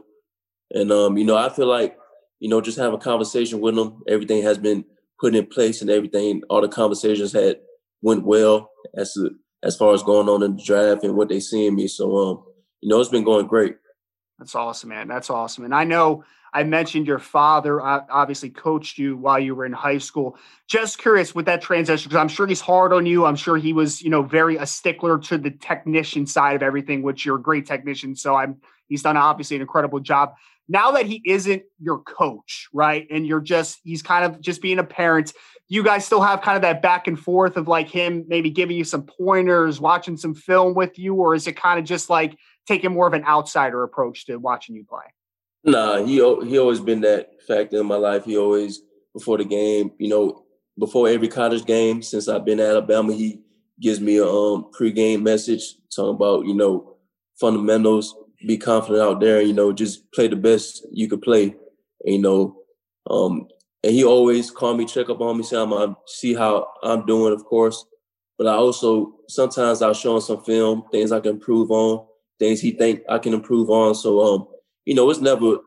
And 0.72 0.92
um, 0.92 1.18
you 1.18 1.24
know, 1.24 1.36
I 1.36 1.48
feel 1.48 1.66
like, 1.66 1.96
you 2.38 2.48
know, 2.48 2.60
just 2.60 2.78
have 2.78 2.92
a 2.92 2.98
conversation 2.98 3.60
with 3.60 3.74
them. 3.74 4.02
Everything 4.08 4.42
has 4.42 4.58
been 4.58 4.84
put 5.20 5.34
in 5.34 5.46
place 5.46 5.82
and 5.82 5.90
everything, 5.90 6.42
all 6.48 6.62
the 6.62 6.68
conversations 6.68 7.32
had 7.32 7.58
went 8.02 8.24
well 8.24 8.70
as 8.96 9.12
to, 9.12 9.30
as 9.62 9.76
far 9.76 9.92
as 9.92 10.02
going 10.02 10.28
on 10.28 10.42
in 10.42 10.56
the 10.56 10.62
draft 10.62 11.04
and 11.04 11.14
what 11.14 11.28
they 11.28 11.40
see 11.40 11.66
in 11.66 11.74
me. 11.74 11.88
So 11.88 12.16
um, 12.16 12.44
you 12.80 12.88
know, 12.88 13.00
it's 13.00 13.10
been 13.10 13.24
going 13.24 13.46
great. 13.46 13.76
That's 14.38 14.54
awesome, 14.54 14.88
man. 14.88 15.06
That's 15.08 15.28
awesome. 15.28 15.64
And 15.64 15.74
I 15.74 15.84
know 15.84 16.24
I 16.52 16.64
mentioned 16.64 17.06
your 17.06 17.18
father 17.18 17.80
obviously 17.80 18.50
coached 18.50 18.98
you 18.98 19.16
while 19.16 19.38
you 19.38 19.54
were 19.54 19.64
in 19.64 19.72
high 19.72 19.98
school. 19.98 20.36
Just 20.66 20.98
curious 20.98 21.34
with 21.34 21.46
that 21.46 21.62
transition, 21.62 22.08
because 22.08 22.20
I'm 22.20 22.28
sure 22.28 22.46
he's 22.46 22.60
hard 22.60 22.92
on 22.92 23.06
you. 23.06 23.24
I'm 23.24 23.36
sure 23.36 23.56
he 23.56 23.72
was, 23.72 24.02
you 24.02 24.10
know, 24.10 24.22
very 24.22 24.56
a 24.56 24.66
stickler 24.66 25.18
to 25.18 25.38
the 25.38 25.50
technician 25.50 26.26
side 26.26 26.56
of 26.56 26.62
everything, 26.62 27.02
which 27.02 27.24
you're 27.24 27.36
a 27.36 27.42
great 27.42 27.66
technician. 27.66 28.16
So 28.16 28.34
I'm, 28.34 28.60
He's 28.90 29.02
done 29.02 29.16
obviously 29.16 29.56
an 29.56 29.62
incredible 29.62 30.00
job. 30.00 30.34
Now 30.68 30.90
that 30.90 31.06
he 31.06 31.22
isn't 31.24 31.62
your 31.80 32.00
coach, 32.00 32.68
right? 32.72 33.06
And 33.08 33.24
you're 33.26 33.40
just, 33.40 33.78
he's 33.84 34.02
kind 34.02 34.24
of 34.24 34.40
just 34.40 34.60
being 34.60 34.80
a 34.80 34.84
parent. 34.84 35.32
You 35.68 35.84
guys 35.84 36.04
still 36.04 36.20
have 36.20 36.42
kind 36.42 36.56
of 36.56 36.62
that 36.62 36.82
back 36.82 37.06
and 37.06 37.18
forth 37.18 37.56
of 37.56 37.68
like 37.68 37.88
him 37.88 38.24
maybe 38.26 38.50
giving 38.50 38.76
you 38.76 38.84
some 38.84 39.04
pointers, 39.04 39.80
watching 39.80 40.16
some 40.16 40.34
film 40.34 40.74
with 40.74 40.98
you, 40.98 41.14
or 41.14 41.36
is 41.36 41.46
it 41.46 41.56
kind 41.56 41.78
of 41.78 41.84
just 41.84 42.10
like 42.10 42.36
taking 42.66 42.92
more 42.92 43.06
of 43.06 43.14
an 43.14 43.24
outsider 43.24 43.82
approach 43.84 44.26
to 44.26 44.36
watching 44.36 44.74
you 44.74 44.84
play? 44.84 45.04
Nah, 45.64 46.02
he 46.02 46.14
he 46.14 46.58
always 46.58 46.80
been 46.80 47.00
that 47.02 47.42
factor 47.46 47.80
in 47.80 47.86
my 47.86 47.96
life. 47.96 48.24
He 48.24 48.36
always 48.36 48.82
before 49.14 49.38
the 49.38 49.44
game, 49.44 49.92
you 49.98 50.08
know, 50.08 50.44
before 50.78 51.08
every 51.08 51.28
college 51.28 51.64
game 51.66 52.02
since 52.02 52.28
I've 52.28 52.44
been 52.44 52.60
at 52.60 52.70
Alabama, 52.70 53.12
he 53.12 53.40
gives 53.80 54.00
me 54.00 54.16
a 54.16 54.26
um, 54.26 54.70
pregame 54.78 55.22
message 55.22 55.76
talking 55.94 56.14
about 56.14 56.46
you 56.46 56.54
know 56.54 56.96
fundamentals, 57.38 58.14
be 58.46 58.56
confident 58.56 59.02
out 59.02 59.20
there, 59.20 59.40
you 59.42 59.52
know, 59.52 59.72
just 59.72 60.10
play 60.12 60.28
the 60.28 60.36
best 60.36 60.86
you 60.92 61.08
could 61.08 61.22
play, 61.22 61.54
you 62.04 62.18
know, 62.18 62.56
um, 63.08 63.48
and 63.82 63.92
he 63.92 64.04
always 64.04 64.50
call 64.50 64.74
me, 64.74 64.84
check 64.84 65.08
up 65.08 65.20
on 65.20 65.38
me, 65.38 65.42
see 65.42 65.56
how 65.56 65.74
I'm, 65.74 65.96
see 66.06 66.34
how 66.34 66.68
I'm 66.82 67.06
doing, 67.06 67.32
of 67.32 67.44
course. 67.44 67.84
But 68.36 68.46
I 68.46 68.54
also 68.54 69.14
sometimes 69.28 69.82
I'll 69.82 69.94
show 69.94 70.14
him 70.16 70.20
some 70.20 70.42
film, 70.44 70.84
things 70.90 71.12
I 71.12 71.20
can 71.20 71.32
improve 71.32 71.70
on, 71.70 72.06
things 72.38 72.60
he 72.60 72.72
think 72.72 73.02
I 73.08 73.18
can 73.18 73.34
improve 73.34 73.70
on. 73.70 73.94
So 73.94 74.20
um, 74.20 74.48
you 74.84 74.94
know, 74.94 75.08
it's 75.10 75.20
never 75.20 75.58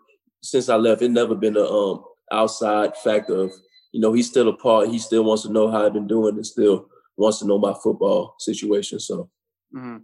since 0.41 0.70
I 0.70 0.75
left, 0.75 1.01
it 1.01 1.12
never 1.12 1.36
been 1.36 1.58
a 1.58 1.65
um 1.65 2.03
outside 2.32 2.96
factor 2.98 3.36
of, 3.36 3.51
you 3.91 4.00
know, 4.00 4.13
he's 4.13 4.29
still 4.29 4.50
a 4.50 4.55
part. 4.55 4.89
He 4.89 5.00
still 5.00 5.24
wants 5.24 5.43
to 5.43 5.51
know 5.51 5.70
how 5.70 5.86
I've 5.86 5.93
been 5.93 6.08
doing 6.08 6.36
and 6.36 6.46
still 6.46 6.88
wants 7.17 7.39
to 7.39 7.48
know 7.48 7.60
my 7.60 7.74
football 7.84 8.36
situation. 8.39 9.00
So 9.00 9.29
mm-hmm. 9.74 9.98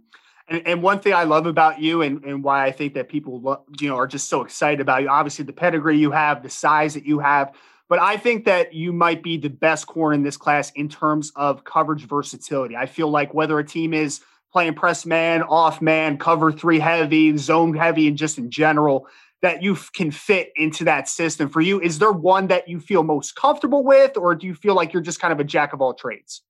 And, 0.48 0.66
and, 0.66 0.82
one 0.82 0.98
thing 0.98 1.12
I 1.12 1.22
love 1.22 1.46
about 1.46 1.80
you 1.80 2.02
and, 2.02 2.24
and 2.24 2.42
why 2.42 2.66
I 2.66 2.72
think 2.72 2.94
that 2.94 3.08
people, 3.08 3.64
you 3.80 3.88
know, 3.88 3.94
are 3.94 4.08
just 4.08 4.28
so 4.28 4.42
excited 4.42 4.80
about 4.80 5.02
you, 5.02 5.08
obviously 5.08 5.44
the 5.44 5.52
pedigree 5.52 5.96
you 5.96 6.10
have, 6.10 6.42
the 6.42 6.50
size 6.50 6.94
that 6.94 7.06
you 7.06 7.20
have, 7.20 7.54
but 7.90 7.98
I 7.98 8.16
think 8.16 8.44
that 8.44 8.72
you 8.72 8.92
might 8.92 9.20
be 9.20 9.36
the 9.36 9.50
best 9.50 9.88
corner 9.88 10.14
in 10.14 10.22
this 10.22 10.36
class 10.36 10.70
in 10.76 10.88
terms 10.88 11.32
of 11.34 11.64
coverage 11.64 12.06
versatility. 12.06 12.76
I 12.76 12.86
feel 12.86 13.10
like 13.10 13.34
whether 13.34 13.58
a 13.58 13.64
team 13.64 13.92
is 13.92 14.20
playing 14.52 14.74
press 14.74 15.06
man, 15.06 15.42
off 15.42 15.80
man, 15.80 16.18
cover 16.18 16.50
three 16.52 16.78
heavy, 16.78 17.36
zone 17.36 17.74
heavy, 17.74 18.08
and 18.08 18.16
just 18.16 18.38
in 18.38 18.50
general, 18.50 19.06
that 19.42 19.62
you 19.62 19.76
can 19.94 20.10
fit 20.10 20.52
into 20.56 20.84
that 20.84 21.08
system 21.08 21.48
for 21.48 21.60
you? 21.60 21.80
Is 21.80 21.98
there 21.98 22.12
one 22.12 22.48
that 22.48 22.68
you 22.68 22.80
feel 22.80 23.02
most 23.02 23.36
comfortable 23.36 23.84
with, 23.84 24.16
or 24.16 24.34
do 24.34 24.46
you 24.46 24.54
feel 24.54 24.74
like 24.74 24.92
you're 24.92 25.02
just 25.02 25.20
kind 25.20 25.32
of 25.32 25.40
a 25.40 25.44
jack 25.44 25.72
of 25.72 25.80
all 25.80 25.94
trades? 25.94 26.42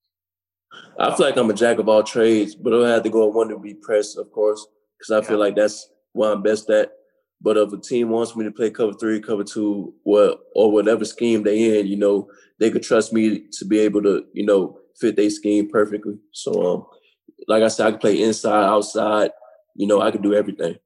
I 0.99 1.15
feel 1.15 1.27
like 1.27 1.37
I'm 1.37 1.51
a 1.51 1.55
jack 1.55 1.79
of 1.79 1.89
all 1.89 2.03
trades, 2.03 2.55
but 2.55 2.75
I 2.75 2.91
have 2.91 3.03
to 3.03 3.11
go 3.11 3.27
one 3.27 3.49
to 3.49 3.59
be 3.59 3.75
press, 3.75 4.17
of 4.17 4.31
course, 4.33 4.67
because 4.99 5.11
I 5.11 5.27
feel 5.27 5.39
like 5.39 5.57
that's 5.57 5.89
what 6.13 6.33
I'm 6.33 6.43
best 6.43 6.71
at. 6.71 6.93
But 7.43 7.57
if 7.57 7.73
a 7.73 7.79
team 7.79 8.11
wants 8.11 8.37
me 8.37 8.45
to 8.45 8.51
play 8.51 8.71
cover 8.71 8.93
three, 8.93 9.21
cover 9.21 9.45
two, 9.45 9.95
what 10.03 10.41
or 10.55 10.71
whatever 10.71 11.05
scheme 11.05 11.43
they 11.43 11.81
in, 11.81 11.87
you 11.87 11.97
know, 11.97 12.29
they 12.59 12.71
could 12.71 12.83
trust 12.83 13.13
me 13.13 13.47
to 13.53 13.65
be 13.65 13.79
able 13.79 14.03
to, 14.03 14.25
you 14.35 14.45
know, 14.45 14.79
fit 15.01 15.17
their 15.17 15.31
scheme 15.31 15.69
perfectly. 15.69 16.19
So, 16.33 16.67
um, 16.67 16.87
like 17.49 17.63
I 17.63 17.69
said, 17.69 17.87
I 17.87 17.91
can 17.91 18.01
play 18.01 18.23
inside, 18.23 18.67
outside. 18.67 19.31
You 19.75 19.87
know, 19.87 20.01
I 20.01 20.11
can 20.11 20.23
do 20.23 20.35
everything. 20.35 20.77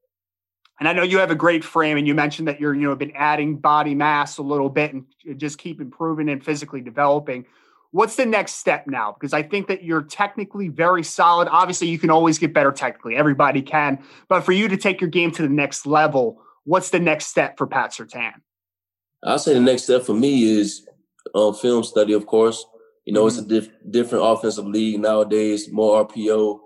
And 0.80 0.88
I 0.88 0.92
know 0.92 1.02
you 1.02 1.18
have 1.18 1.30
a 1.30 1.36
great 1.36 1.64
frame, 1.64 1.96
and 1.96 2.06
you 2.06 2.14
mentioned 2.14 2.48
that 2.48 2.60
you're, 2.60 2.74
you 2.74 2.82
know, 2.82 2.96
been 2.96 3.12
adding 3.14 3.56
body 3.56 3.94
mass 3.94 4.38
a 4.38 4.42
little 4.42 4.68
bit 4.68 4.92
and 4.92 5.04
just 5.36 5.58
keep 5.58 5.80
improving 5.80 6.28
and 6.28 6.44
physically 6.44 6.80
developing. 6.80 7.46
What's 7.92 8.16
the 8.16 8.26
next 8.26 8.54
step 8.54 8.88
now? 8.88 9.12
Because 9.12 9.32
I 9.32 9.44
think 9.44 9.68
that 9.68 9.84
you're 9.84 10.02
technically 10.02 10.66
very 10.68 11.04
solid. 11.04 11.46
Obviously, 11.48 11.86
you 11.86 11.98
can 11.98 12.10
always 12.10 12.38
get 12.38 12.52
better 12.52 12.72
technically. 12.72 13.14
Everybody 13.14 13.62
can. 13.62 14.02
But 14.28 14.40
for 14.40 14.50
you 14.50 14.66
to 14.66 14.76
take 14.76 15.00
your 15.00 15.10
game 15.10 15.30
to 15.32 15.42
the 15.42 15.48
next 15.48 15.86
level, 15.86 16.42
what's 16.64 16.90
the 16.90 16.98
next 16.98 17.26
step 17.26 17.56
for 17.56 17.68
Pat 17.68 17.92
Surtain? 17.92 18.32
I'll 19.22 19.38
say 19.38 19.54
the 19.54 19.60
next 19.60 19.84
step 19.84 20.02
for 20.02 20.14
me 20.14 20.42
is 20.42 20.88
um, 21.36 21.54
film 21.54 21.84
study, 21.84 22.14
of 22.14 22.26
course. 22.26 22.66
You 23.04 23.12
know, 23.12 23.26
it's 23.26 23.38
a 23.38 23.42
mm-hmm. 23.42 23.50
diff- 23.50 23.70
different 23.90 24.24
offensive 24.24 24.66
league 24.66 25.00
nowadays, 25.00 25.70
more 25.70 26.06
RPO, 26.06 26.58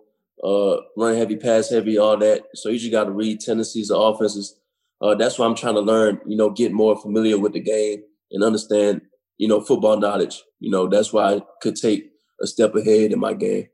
uh, 0.42 0.76
run 0.96 1.16
heavy, 1.16 1.36
pass 1.36 1.70
heavy, 1.70 1.98
all 1.98 2.16
that. 2.18 2.44
So 2.54 2.68
you 2.68 2.78
just 2.78 2.92
got 2.92 3.04
to 3.04 3.10
read 3.10 3.40
tendencies 3.40 3.90
of 3.90 4.14
offenses. 4.14 4.58
Uh, 5.00 5.14
that's 5.14 5.38
why 5.38 5.46
I'm 5.46 5.54
trying 5.54 5.74
to 5.74 5.80
learn, 5.80 6.20
you 6.26 6.36
know, 6.36 6.50
get 6.50 6.72
more 6.72 7.00
familiar 7.00 7.38
with 7.38 7.52
the 7.52 7.60
game 7.60 8.02
and 8.30 8.44
understand, 8.44 9.02
you 9.36 9.48
know, 9.48 9.60
football 9.60 9.98
knowledge. 9.98 10.42
You 10.60 10.70
know, 10.70 10.88
that's 10.88 11.12
why 11.12 11.34
I 11.34 11.40
could 11.60 11.76
take 11.76 12.10
a 12.40 12.46
step 12.46 12.74
ahead 12.74 13.12
in 13.12 13.18
my 13.18 13.34
game. 13.34 13.68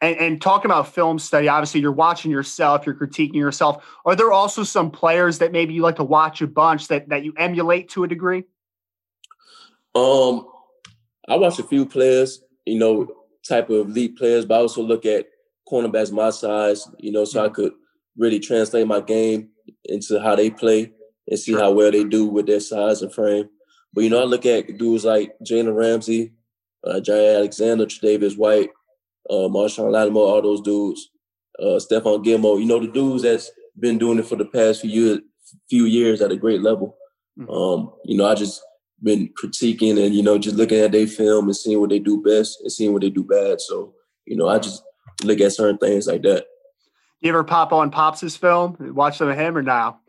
And, 0.00 0.16
and, 0.16 0.42
talking 0.42 0.70
about 0.70 0.92
film 0.92 1.18
study, 1.18 1.48
obviously 1.48 1.80
you're 1.80 1.92
watching 1.92 2.30
yourself, 2.30 2.84
you're 2.84 2.96
critiquing 2.96 3.36
yourself. 3.36 3.84
Are 4.04 4.16
there 4.16 4.32
also 4.32 4.62
some 4.64 4.90
players 4.90 5.38
that 5.38 5.52
maybe 5.52 5.72
you 5.72 5.82
like 5.82 5.96
to 5.96 6.04
watch 6.04 6.42
a 6.42 6.46
bunch 6.46 6.88
that 6.88 7.08
that 7.08 7.24
you 7.24 7.32
emulate 7.38 7.88
to 7.90 8.04
a 8.04 8.08
degree? 8.08 8.44
Um, 9.94 10.46
I 11.28 11.36
watch 11.36 11.58
a 11.58 11.64
few 11.64 11.86
players, 11.86 12.42
you 12.66 12.78
know, 12.78 13.06
type 13.46 13.70
of 13.70 13.88
elite 13.88 14.16
players, 14.16 14.44
but 14.44 14.54
I 14.54 14.58
also 14.58 14.82
look 14.82 15.06
at 15.06 15.26
cornerbacks 15.70 16.12
my 16.12 16.30
size, 16.30 16.86
you 16.98 17.12
know, 17.12 17.24
so 17.24 17.42
I 17.42 17.46
mm-hmm. 17.46 17.54
could 17.54 17.72
really 18.16 18.40
translate 18.40 18.86
my 18.86 19.00
game 19.00 19.48
into 19.84 20.20
how 20.20 20.36
they 20.36 20.50
play 20.50 20.92
and 21.28 21.38
see 21.38 21.54
how 21.54 21.72
well 21.72 21.90
they 21.90 22.04
do 22.04 22.26
with 22.26 22.46
their 22.46 22.60
size 22.60 23.02
and 23.02 23.12
frame. 23.12 23.48
But 23.92 24.04
you 24.04 24.10
know, 24.10 24.20
I 24.20 24.24
look 24.24 24.44
at 24.44 24.76
dudes 24.76 25.04
like 25.04 25.32
Jalen 25.44 25.74
Ramsey, 25.74 26.32
uh, 26.84 27.00
Jaire 27.00 27.36
Alexander, 27.36 27.86
Davis 27.86 28.36
White, 28.36 28.70
uh, 29.30 29.48
Marshon 29.48 29.90
Lattimore, 29.90 30.28
all 30.28 30.42
those 30.42 30.60
dudes, 30.60 31.10
uh, 31.60 31.78
Stephon 31.78 32.22
Gilmore. 32.22 32.58
You 32.58 32.66
know, 32.66 32.80
the 32.80 32.88
dudes 32.88 33.22
that's 33.22 33.50
been 33.78 33.98
doing 33.98 34.18
it 34.18 34.26
for 34.26 34.36
the 34.36 34.44
past 34.44 34.80
few 34.80 34.90
years, 34.90 35.18
few 35.70 35.84
years 35.84 36.20
at 36.20 36.32
a 36.32 36.36
great 36.36 36.60
level. 36.60 36.96
Mm-hmm. 37.38 37.50
Um, 37.50 37.92
you 38.04 38.16
know, 38.16 38.26
I 38.26 38.34
just 38.34 38.60
been 39.02 39.28
critiquing 39.40 40.02
and 40.04 40.14
you 40.14 40.22
know 40.22 40.38
just 40.38 40.56
looking 40.56 40.78
at 40.78 40.92
their 40.92 41.06
film 41.06 41.46
and 41.46 41.56
seeing 41.56 41.80
what 41.80 41.90
they 41.90 41.98
do 41.98 42.22
best 42.22 42.60
and 42.62 42.72
seeing 42.72 42.92
what 42.92 43.02
they 43.02 43.10
do 43.10 43.24
bad. 43.24 43.60
So 43.60 43.94
you 44.26 44.36
know, 44.36 44.48
I 44.48 44.58
just 44.58 44.82
look 45.22 45.40
at 45.40 45.52
certain 45.52 45.78
things 45.78 46.06
like 46.06 46.22
that. 46.22 46.46
You 47.20 47.30
ever 47.30 47.44
pop 47.44 47.72
on 47.72 47.90
Pops' 47.90 48.36
film? 48.36 48.76
Watch 48.94 49.18
some 49.18 49.28
of 49.28 49.38
him 49.38 49.56
or 49.56 49.62
now? 49.62 50.00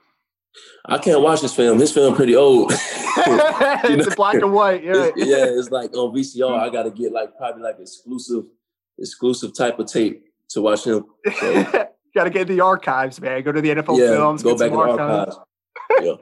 I 0.86 0.98
can't 0.98 1.22
watch 1.22 1.42
his 1.42 1.54
film. 1.54 1.80
His 1.80 1.92
film 1.92 2.16
pretty 2.16 2.36
old. 2.36 2.72
it's 3.18 4.08
know? 4.08 4.16
black 4.16 4.36
and 4.36 4.54
white. 4.54 4.84
Yeah, 4.84 5.12
it's, 5.16 5.26
yeah, 5.26 5.46
it's 5.48 5.72
like 5.72 5.94
on 5.96 6.14
VCR. 6.14 6.60
I 6.60 6.70
got 6.70 6.84
to 6.84 6.92
get 6.92 7.12
like 7.12 7.38
probably 7.38 7.64
like 7.64 7.78
exclusive, 7.80 8.44
exclusive 8.98 9.56
type 9.56 9.80
of 9.80 9.88
tape 9.88 10.24
to 10.50 10.62
watch 10.62 10.86
him. 10.86 11.06
So. 11.40 11.64
got 12.16 12.26
to 12.26 12.30
get 12.30 12.48
the 12.48 12.62
archives, 12.62 13.20
man. 13.22 13.42
Go 13.44 13.52
to 13.52 13.62
the 13.62 13.70
NFL 13.70 13.98
yeah, 13.98 14.10
films. 14.12 14.44
Go 14.44 14.58
back 14.58 14.72
in 14.72 14.74
the 14.74 14.80
archives. 14.80 15.38
yeah. 16.02 16.14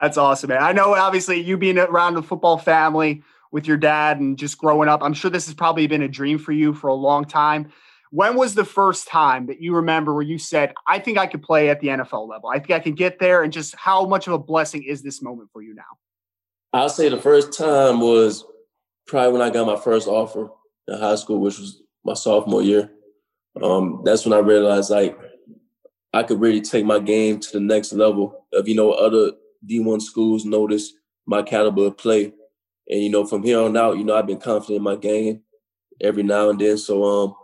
That's 0.00 0.18
awesome, 0.18 0.48
man. 0.48 0.62
I 0.62 0.72
know, 0.72 0.94
obviously, 0.94 1.40
you 1.40 1.56
being 1.56 1.78
around 1.78 2.14
the 2.14 2.22
football 2.22 2.58
family 2.58 3.22
with 3.50 3.66
your 3.66 3.76
dad 3.76 4.20
and 4.20 4.38
just 4.38 4.58
growing 4.58 4.88
up, 4.88 5.02
I'm 5.02 5.14
sure 5.14 5.30
this 5.30 5.46
has 5.46 5.54
probably 5.54 5.86
been 5.86 6.02
a 6.02 6.08
dream 6.08 6.38
for 6.38 6.52
you 6.52 6.74
for 6.74 6.88
a 6.88 6.94
long 6.94 7.24
time. 7.24 7.72
When 8.10 8.36
was 8.36 8.54
the 8.54 8.64
first 8.64 9.08
time 9.08 9.46
that 9.46 9.60
you 9.60 9.74
remember 9.74 10.14
where 10.14 10.22
you 10.22 10.38
said, 10.38 10.74
I 10.86 10.98
think 10.98 11.18
I 11.18 11.26
could 11.26 11.42
play 11.42 11.70
at 11.70 11.80
the 11.80 11.88
NFL 11.88 12.28
level? 12.28 12.50
I 12.50 12.58
think 12.58 12.70
I 12.70 12.78
can 12.78 12.94
get 12.94 13.18
there. 13.18 13.42
And 13.42 13.52
just 13.52 13.74
how 13.74 14.06
much 14.06 14.26
of 14.26 14.32
a 14.32 14.38
blessing 14.38 14.82
is 14.84 15.02
this 15.02 15.22
moment 15.22 15.50
for 15.52 15.62
you 15.62 15.74
now? 15.74 15.82
I'll 16.72 16.88
say 16.88 17.08
the 17.08 17.16
first 17.16 17.52
time 17.52 18.00
was 18.00 18.44
probably 19.06 19.32
when 19.32 19.42
I 19.42 19.50
got 19.50 19.66
my 19.66 19.76
first 19.76 20.08
offer 20.08 20.50
in 20.88 20.98
high 20.98 21.16
school, 21.16 21.40
which 21.40 21.58
was 21.58 21.82
my 22.04 22.14
sophomore 22.14 22.62
year. 22.62 22.90
Um, 23.62 24.02
that's 24.04 24.24
when 24.24 24.34
I 24.34 24.42
realized 24.42 24.90
like 24.90 25.18
I 26.12 26.22
could 26.22 26.40
really 26.40 26.60
take 26.60 26.84
my 26.84 26.98
game 26.98 27.40
to 27.40 27.52
the 27.52 27.60
next 27.60 27.92
level 27.92 28.46
of, 28.52 28.68
you 28.68 28.74
know, 28.74 28.92
other 28.92 29.32
D1 29.68 30.02
schools 30.02 30.44
notice 30.44 30.92
my 31.26 31.42
caliber 31.42 31.86
of 31.86 31.98
play. 31.98 32.32
And, 32.88 33.02
you 33.02 33.10
know, 33.10 33.26
from 33.26 33.42
here 33.42 33.60
on 33.60 33.76
out, 33.76 33.98
you 33.98 34.04
know, 34.04 34.16
I've 34.16 34.26
been 34.26 34.40
confident 34.40 34.78
in 34.78 34.82
my 34.82 34.96
game 34.96 35.42
every 36.00 36.22
now 36.22 36.50
and 36.50 36.60
then. 36.60 36.78
So, 36.78 37.04
um, 37.04 37.34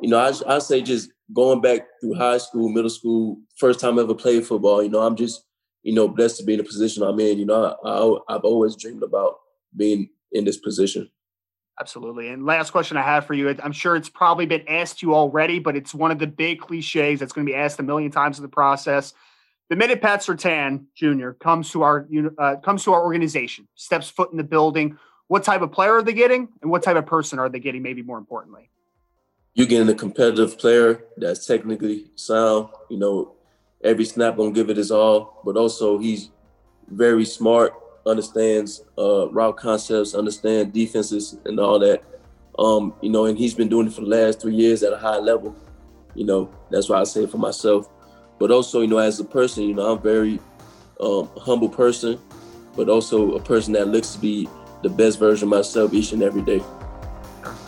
you 0.00 0.08
know, 0.08 0.18
I, 0.18 0.32
I 0.54 0.58
say 0.58 0.80
just 0.80 1.10
going 1.32 1.60
back 1.60 1.82
through 2.00 2.14
high 2.14 2.38
school, 2.38 2.68
middle 2.68 2.90
school, 2.90 3.38
first 3.56 3.80
time 3.80 3.98
I 3.98 4.02
ever 4.02 4.14
played 4.14 4.46
football, 4.46 4.82
you 4.82 4.88
know, 4.88 5.02
I'm 5.02 5.16
just, 5.16 5.44
you 5.82 5.92
know, 5.92 6.08
blessed 6.08 6.38
to 6.38 6.44
be 6.44 6.54
in 6.54 6.58
the 6.58 6.64
position 6.64 7.02
I'm 7.02 7.20
in. 7.20 7.38
You 7.38 7.46
know, 7.46 7.76
I, 7.84 7.88
I, 7.88 8.36
I've 8.36 8.44
always 8.44 8.76
dreamed 8.76 9.02
about 9.02 9.36
being 9.76 10.08
in 10.32 10.44
this 10.44 10.56
position. 10.56 11.10
Absolutely. 11.78 12.28
And 12.28 12.46
last 12.46 12.70
question 12.70 12.96
I 12.96 13.02
have 13.02 13.26
for 13.26 13.34
you, 13.34 13.54
I'm 13.62 13.72
sure 13.72 13.96
it's 13.96 14.08
probably 14.08 14.46
been 14.46 14.66
asked 14.66 15.02
you 15.02 15.14
already, 15.14 15.58
but 15.58 15.76
it's 15.76 15.94
one 15.94 16.10
of 16.10 16.18
the 16.18 16.26
big 16.26 16.60
cliches 16.60 17.20
that's 17.20 17.32
going 17.34 17.46
to 17.46 17.52
be 17.52 17.56
asked 17.56 17.78
a 17.78 17.82
million 17.82 18.10
times 18.10 18.38
in 18.38 18.42
the 18.42 18.48
process 18.48 19.12
the 19.68 19.76
minute 19.76 20.00
Pat 20.00 20.20
Surtain 20.20 20.86
Jr. 20.94 21.30
comes 21.30 21.70
to 21.72 21.82
our 21.82 22.06
uh, 22.38 22.56
comes 22.56 22.84
to 22.84 22.92
our 22.92 23.02
organization, 23.02 23.66
steps 23.74 24.08
foot 24.08 24.30
in 24.30 24.36
the 24.36 24.44
building, 24.44 24.98
what 25.28 25.42
type 25.42 25.62
of 25.62 25.72
player 25.72 25.96
are 25.96 26.02
they 26.02 26.12
getting, 26.12 26.48
and 26.62 26.70
what 26.70 26.82
type 26.82 26.96
of 26.96 27.06
person 27.06 27.38
are 27.38 27.48
they 27.48 27.58
getting? 27.58 27.82
Maybe 27.82 28.02
more 28.02 28.18
importantly, 28.18 28.70
you're 29.54 29.66
getting 29.66 29.88
a 29.88 29.94
competitive 29.94 30.58
player 30.58 31.04
that's 31.16 31.46
technically 31.46 32.10
sound. 32.14 32.68
You 32.88 32.98
know, 32.98 33.34
every 33.82 34.04
snap 34.04 34.36
gonna 34.36 34.52
give 34.52 34.70
it 34.70 34.76
his 34.76 34.90
all, 34.90 35.40
but 35.44 35.56
also 35.56 35.98
he's 35.98 36.30
very 36.88 37.24
smart, 37.24 37.74
understands 38.06 38.84
uh, 38.96 39.28
route 39.30 39.56
concepts, 39.56 40.14
understands 40.14 40.72
defenses, 40.72 41.38
and 41.44 41.58
all 41.58 41.78
that. 41.80 42.04
Um, 42.58 42.94
you 43.02 43.10
know, 43.10 43.26
and 43.26 43.36
he's 43.36 43.52
been 43.52 43.68
doing 43.68 43.88
it 43.88 43.92
for 43.92 44.00
the 44.00 44.06
last 44.06 44.40
three 44.40 44.54
years 44.54 44.82
at 44.82 44.92
a 44.92 44.96
high 44.96 45.18
level. 45.18 45.54
You 46.14 46.24
know, 46.24 46.50
that's 46.70 46.88
why 46.88 47.00
I 47.00 47.04
say 47.04 47.26
for 47.26 47.36
myself 47.36 47.90
but 48.38 48.50
also, 48.50 48.80
you 48.80 48.86
know, 48.86 48.98
as 48.98 49.18
a 49.20 49.24
person, 49.24 49.64
you 49.64 49.74
know, 49.74 49.92
I'm 49.92 50.00
very 50.00 50.40
um, 51.00 51.28
humble 51.38 51.68
person, 51.68 52.20
but 52.76 52.88
also 52.88 53.32
a 53.32 53.40
person 53.40 53.72
that 53.74 53.88
looks 53.88 54.10
to 54.10 54.18
be 54.18 54.48
the 54.82 54.88
best 54.88 55.18
version 55.18 55.48
of 55.48 55.50
myself 55.50 55.92
each 55.92 56.12
and 56.12 56.22
every 56.22 56.42
day. 56.42 56.62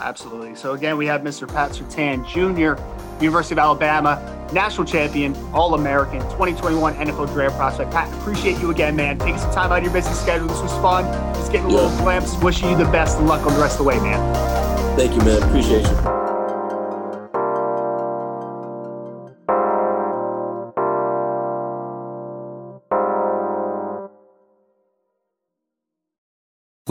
Absolutely. 0.01 0.55
So 0.55 0.73
again, 0.73 0.97
we 0.97 1.07
have 1.07 1.23
Mr. 1.23 1.49
Pat 1.49 1.73
Surtain 1.73 2.27
Jr., 2.27 2.81
University 3.23 3.55
of 3.55 3.59
Alabama, 3.59 4.49
national 4.53 4.87
champion, 4.87 5.35
All-American, 5.53 6.21
2021 6.21 6.95
NFL 6.95 7.33
draft 7.33 7.57
prospect. 7.57 7.91
Pat, 7.91 8.13
appreciate 8.21 8.59
you 8.59 8.71
again, 8.71 8.95
man. 8.95 9.19
Taking 9.19 9.39
some 9.39 9.53
time 9.53 9.73
out 9.73 9.79
of 9.79 9.85
your 9.85 9.93
busy 9.93 10.13
schedule. 10.13 10.47
This 10.47 10.61
was 10.61 10.73
fun. 10.75 11.05
Just 11.35 11.51
getting 11.51 11.67
a 11.67 11.73
yeah. 11.73 11.81
little 11.81 11.99
glimpse. 11.99 12.37
Wishing 12.37 12.71
you 12.71 12.77
the 12.77 12.85
best 12.85 13.19
of 13.19 13.25
luck 13.25 13.45
on 13.45 13.55
the 13.55 13.61
rest 13.61 13.75
of 13.75 13.79
the 13.79 13.85
way, 13.85 13.99
man. 13.99 14.97
Thank 14.97 15.15
you, 15.15 15.21
man. 15.23 15.43
Appreciate 15.43 15.83
you. 15.83 16.18